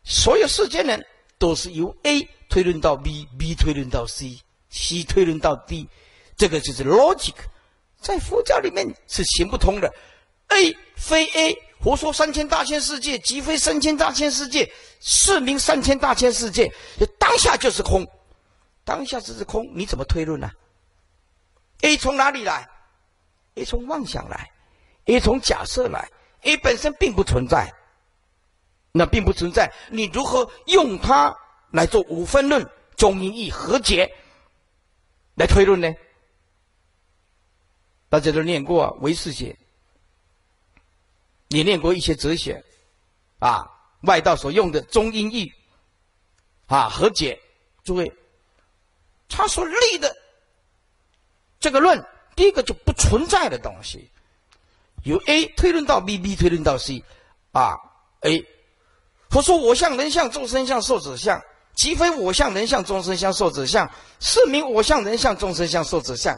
[0.03, 1.05] 所有世间人
[1.37, 5.87] 都是由 A 推论到 B，B 推论到 C，C 推论到 D，
[6.35, 7.35] 这个就是 logic，
[8.01, 9.93] 在佛教里面是行不通的。
[10.49, 11.57] A 非 A。
[11.83, 14.65] 佛说三千大千世界，即非三千大千世界；
[15.01, 16.71] 是名三千大千世界，
[17.19, 18.07] 当下就是空。
[18.85, 20.49] 当下就是空，你怎么推论呢
[21.81, 22.69] ？A 从哪里来
[23.55, 24.49] ？A 从妄想来
[25.05, 26.09] ，A 从假设来
[26.43, 27.69] ，A 本身并不存在，
[28.93, 31.35] 那并不存在，你如何用它
[31.71, 32.65] 来做五分论、
[32.95, 34.09] 中因义和解
[35.35, 35.93] 来推论呢？
[38.07, 39.57] 大家都念过唯识学，
[41.53, 42.63] 也念过一些哲学，
[43.39, 43.69] 啊，
[44.01, 45.51] 外道所用的中音义，
[46.65, 47.39] 啊，和解，
[47.83, 48.11] 诸位，
[49.29, 50.15] 他所立的
[51.59, 52.03] 这个论，
[52.35, 54.09] 第一个就不存在的东西，
[55.03, 57.03] 由 A 推论到 B，B 推论到 C，
[57.51, 57.77] 啊
[58.21, 58.43] ，A，
[59.29, 61.39] 佛说我相、人相、众生相、寿者相，
[61.75, 63.89] 即非我相、人相、众生相、寿者相，
[64.19, 66.35] 是名我相、人相、众生相、寿者相。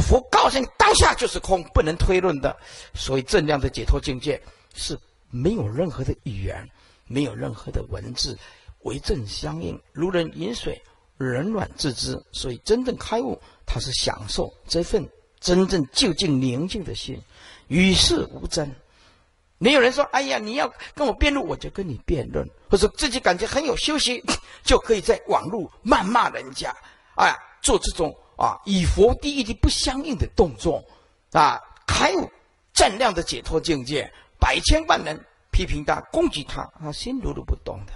[0.00, 2.56] 佛告诉你，当下就是空，不能推论的。
[2.94, 4.40] 所以正量的解脱境界
[4.74, 4.98] 是
[5.30, 6.68] 没有任何的语言，
[7.06, 8.36] 没有任何的文字，
[8.80, 10.80] 为正相应，如人饮水，
[11.16, 12.20] 冷暖自知。
[12.32, 15.08] 所以真正开悟，他是享受这份
[15.40, 17.20] 真正就近宁静的心，
[17.68, 18.70] 与世无争。
[19.58, 24.20] 没有人说：“哎呀，你要跟我辩论，我就跟你辩论。”或者自己感觉很有修行，
[24.64, 26.74] 就可以在网络谩骂人家，
[27.14, 28.14] 哎，做这种。
[28.36, 30.84] 啊，以佛第一的不相应的动作，
[31.32, 32.28] 啊，开悟
[32.72, 35.18] 正量的解脱境界，百千万人
[35.52, 37.92] 批评他、攻击他，他心如如不动的，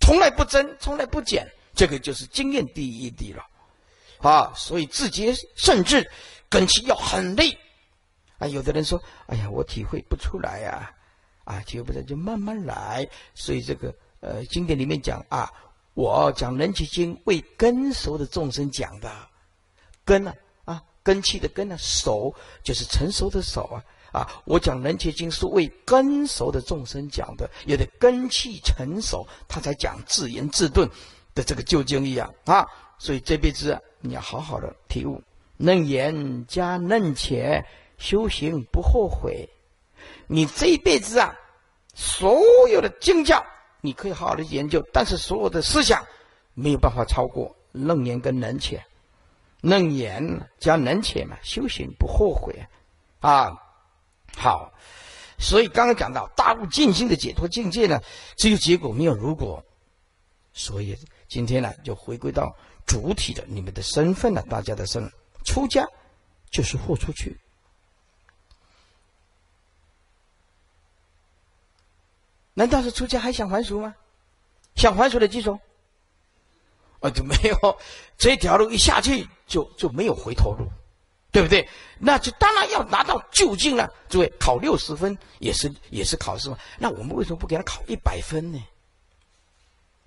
[0.00, 3.46] 从来不增，从来不减，这个就是经验第一的了，
[4.18, 6.10] 啊，所以自己甚至
[6.48, 7.56] 根气要很累，
[8.38, 10.90] 啊，有的人说，哎呀，我体会不出来呀，
[11.44, 15.52] 啊，体会不出来就慢慢来，所以这个呃，经典里面讲啊。
[15.94, 19.10] 我讲《人气经》为根熟的众生讲的，
[20.04, 20.32] 根呢
[20.64, 24.42] 啊，根气的根呢，熟就是成熟的熟啊啊！
[24.46, 30.88] 我讲《人气经》是为根熟的众生讲的，有的根气成熟，他才讲自言自顿
[31.34, 32.66] 的这个究竟一样啊！
[32.98, 35.22] 所以这辈子你要好好的体悟，
[35.58, 37.62] 能言加能且，
[37.98, 39.46] 修行不后悔。
[40.26, 41.34] 你这一辈子啊，
[41.94, 42.40] 所
[42.70, 43.44] 有的经教。
[43.82, 46.02] 你可以好好的研究，但是所有的思想
[46.54, 48.80] 没有办法超过楞严跟能浅，
[49.60, 52.58] 楞严加能浅嘛，修行不后悔
[53.18, 53.52] 啊。
[54.36, 54.72] 好，
[55.36, 58.00] 所以刚刚讲到大悟静心的解脱境界呢，
[58.36, 59.62] 只有结果没有如果。
[60.54, 60.96] 所以
[61.28, 62.54] 今天呢，就回归到
[62.86, 65.10] 主体的你们的身份了，大家的身
[65.44, 65.84] 出家
[66.50, 67.36] 就是豁出去。
[72.54, 73.94] 难道是出家还想还俗吗？
[74.74, 75.58] 想还俗的举手。
[77.00, 77.78] 啊，就没有
[78.16, 80.66] 这条路一下去就就没有回头路，
[81.32, 81.68] 对不对？
[81.98, 83.92] 那就当然要拿到究竟了。
[84.08, 86.56] 诸位，考六十分也是也是考试嘛。
[86.78, 88.62] 那我们为什么不给他考一百分呢？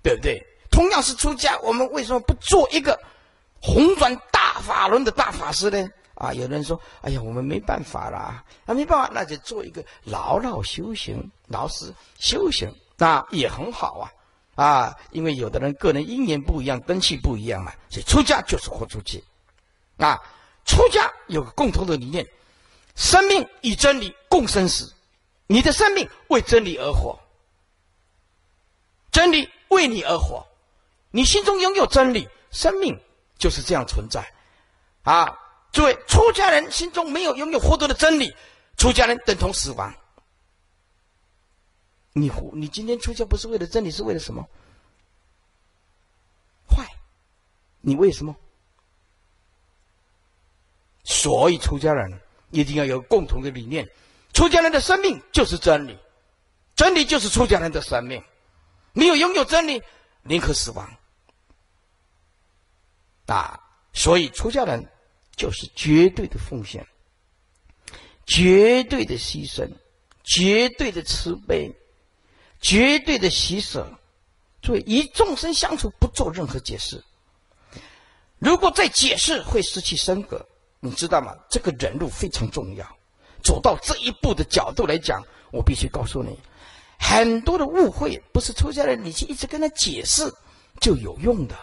[0.02, 0.42] 对不对？
[0.70, 2.98] 同样是出家，我们为什么不做一个
[3.60, 5.88] 红转大法轮的大法师呢？
[6.16, 14.08] 啊，有人说：“哎呀，我们没办法啦，啊，没办法，那就做一个老老修行，老实修行，那也很好啊，
[14.54, 19.22] 啊，因为有的人个人因缘不一样，根气不一样嘛，所以出家就是活出去，
[19.98, 20.18] 啊，
[20.64, 22.26] 出家有个共同的理念，
[22.94, 24.90] 生命与真理共生死，
[25.46, 27.20] 你的生命为真理而活，
[29.12, 30.42] 真理为你而活，
[31.10, 32.98] 你心中拥有真理，生命
[33.36, 34.26] 就是这样存在，
[35.02, 35.40] 啊。”
[35.76, 38.34] 诸位，出家人心中没有拥有获得的真理，
[38.78, 39.94] 出家人等同死亡。
[42.14, 44.42] 你你今天出家不是为了真理，是为了什么？
[46.66, 46.82] 坏，
[47.82, 48.34] 你为什么？
[51.04, 52.10] 所以出家人
[52.52, 53.86] 一定要有共同的理念：
[54.32, 55.98] 出家人的生命就是真理，
[56.74, 58.24] 真理就是出家人的生命。
[58.94, 59.82] 没有拥有真理，
[60.22, 60.90] 宁可死亡。
[63.26, 63.60] 啊，
[63.92, 64.82] 所以出家人。
[65.36, 66.84] 就是绝对的奉献，
[68.26, 69.70] 绝对的牺牲，
[70.24, 71.70] 绝对的慈悲，
[72.60, 73.86] 绝对的喜舍。
[74.62, 77.00] 所以与众生相处不做任何解释。
[78.38, 80.44] 如果再解释，会失去身格。
[80.80, 81.32] 你知道吗？
[81.48, 82.84] 这个人路非常重要。
[83.44, 85.22] 走到这一步的角度来讲，
[85.52, 86.36] 我必须告诉你，
[86.98, 90.28] 很多的误会不是出家人，你去一直跟他解释
[90.80, 91.56] 就有用的。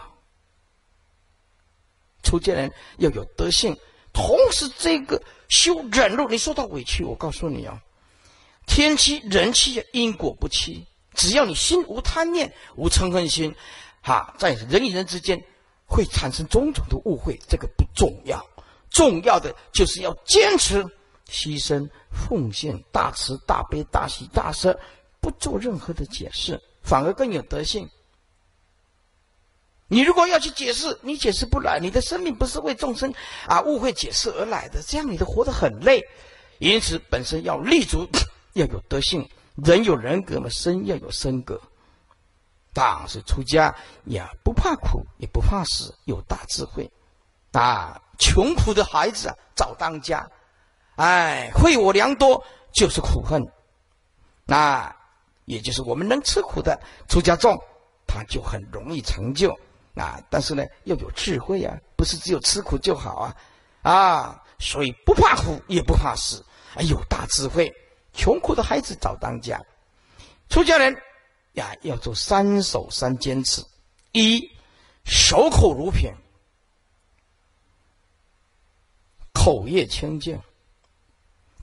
[2.24, 2.68] 出家人
[2.98, 3.76] 要有德性，
[4.12, 6.28] 同时这个修忍辱。
[6.28, 7.80] 你受到委屈，我告诉你啊，
[8.66, 10.84] 天欺人欺，因果不欺。
[11.14, 13.54] 只要你心无贪念，无嗔恨心，
[14.02, 15.40] 哈，在人与人之间
[15.86, 18.44] 会产生种种的误会，这个不重要。
[18.90, 20.84] 重要的就是要坚持
[21.28, 24.76] 牺牲、奉献、大慈大悲、大喜大舍，
[25.20, 27.88] 不做任何的解释，反而更有德性。
[29.88, 33.12] 你如果要去解释，你解释不来，你的生命不是为众生
[33.46, 36.02] 啊误会解释而来的，这样你都活得很累。
[36.58, 38.08] 因此，本身要立足，
[38.54, 39.28] 要有德性。
[39.56, 41.60] 人有人格嘛，身要有身格。
[42.72, 43.72] 但是出家
[44.04, 46.90] 也不怕苦，也不怕死，有大智慧。
[47.52, 50.28] 啊，穷苦的孩子啊，早当家。
[50.96, 53.40] 哎，惠我良多，就是苦恨。
[54.44, 54.92] 那
[55.44, 57.56] 也就是我们能吃苦的出家众，
[58.06, 59.56] 他就很容易成就。
[59.94, 63.36] 啊，但是呢，要有智慧啊，不是只有吃苦就好啊。
[63.82, 67.72] 啊，所以不怕苦，也不怕死，啊有大智慧。
[68.12, 69.60] 穷苦的孩子早当家，
[70.48, 70.96] 出家人
[71.52, 73.62] 呀要做三守三坚持：
[74.12, 74.40] 一
[75.04, 76.12] 守口如瓶，
[79.32, 80.40] 口业清净。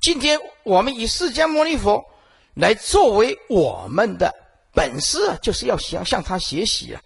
[0.01, 2.03] 今天我们以释迦牟尼佛
[2.53, 4.33] 来作为我们的
[4.73, 7.01] 本事，就是要向向他学习啊！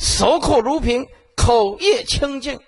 [0.00, 2.58] 守口如瓶，口业清净。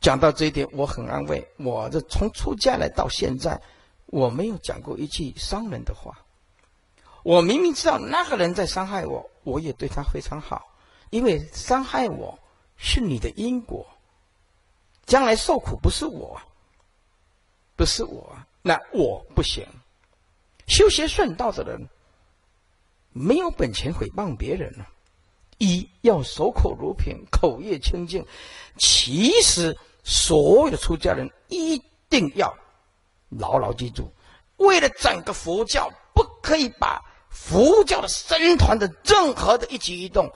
[0.00, 1.44] 讲到这一点，我很安慰。
[1.56, 3.60] 我这从出家来到现在，
[4.06, 6.16] 我没有讲过一句伤人的话。
[7.24, 10.64] 我明明知道那个人在伤害我，我也对他非常好，
[11.10, 12.38] 因为伤害我
[12.76, 13.84] 是你的因果，
[15.06, 16.40] 将来受苦不是我，
[17.74, 19.66] 不是我，那我不行。
[20.68, 21.88] 修学顺道的人
[23.14, 24.84] 没有本钱诽谤别人呢。
[25.56, 28.22] 一要守口如瓶，口业清净。
[28.76, 29.74] 其实。
[30.06, 32.54] 所有的出家人一定要
[33.30, 34.12] 牢牢记住，
[34.58, 37.00] 为了整个佛教，不可以把
[37.30, 40.30] 佛教的僧团的任何的一举一动，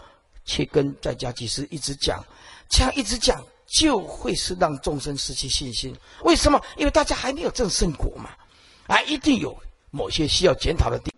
[0.47, 2.25] 去跟在家居士一直讲，
[2.71, 5.95] 这样一直讲，就会是让众生失去信心。
[6.23, 6.59] 为什么？
[6.79, 8.31] 因为大家还没有证圣果嘛，
[8.87, 9.55] 啊，一定有
[9.91, 11.13] 某些需要检讨的地。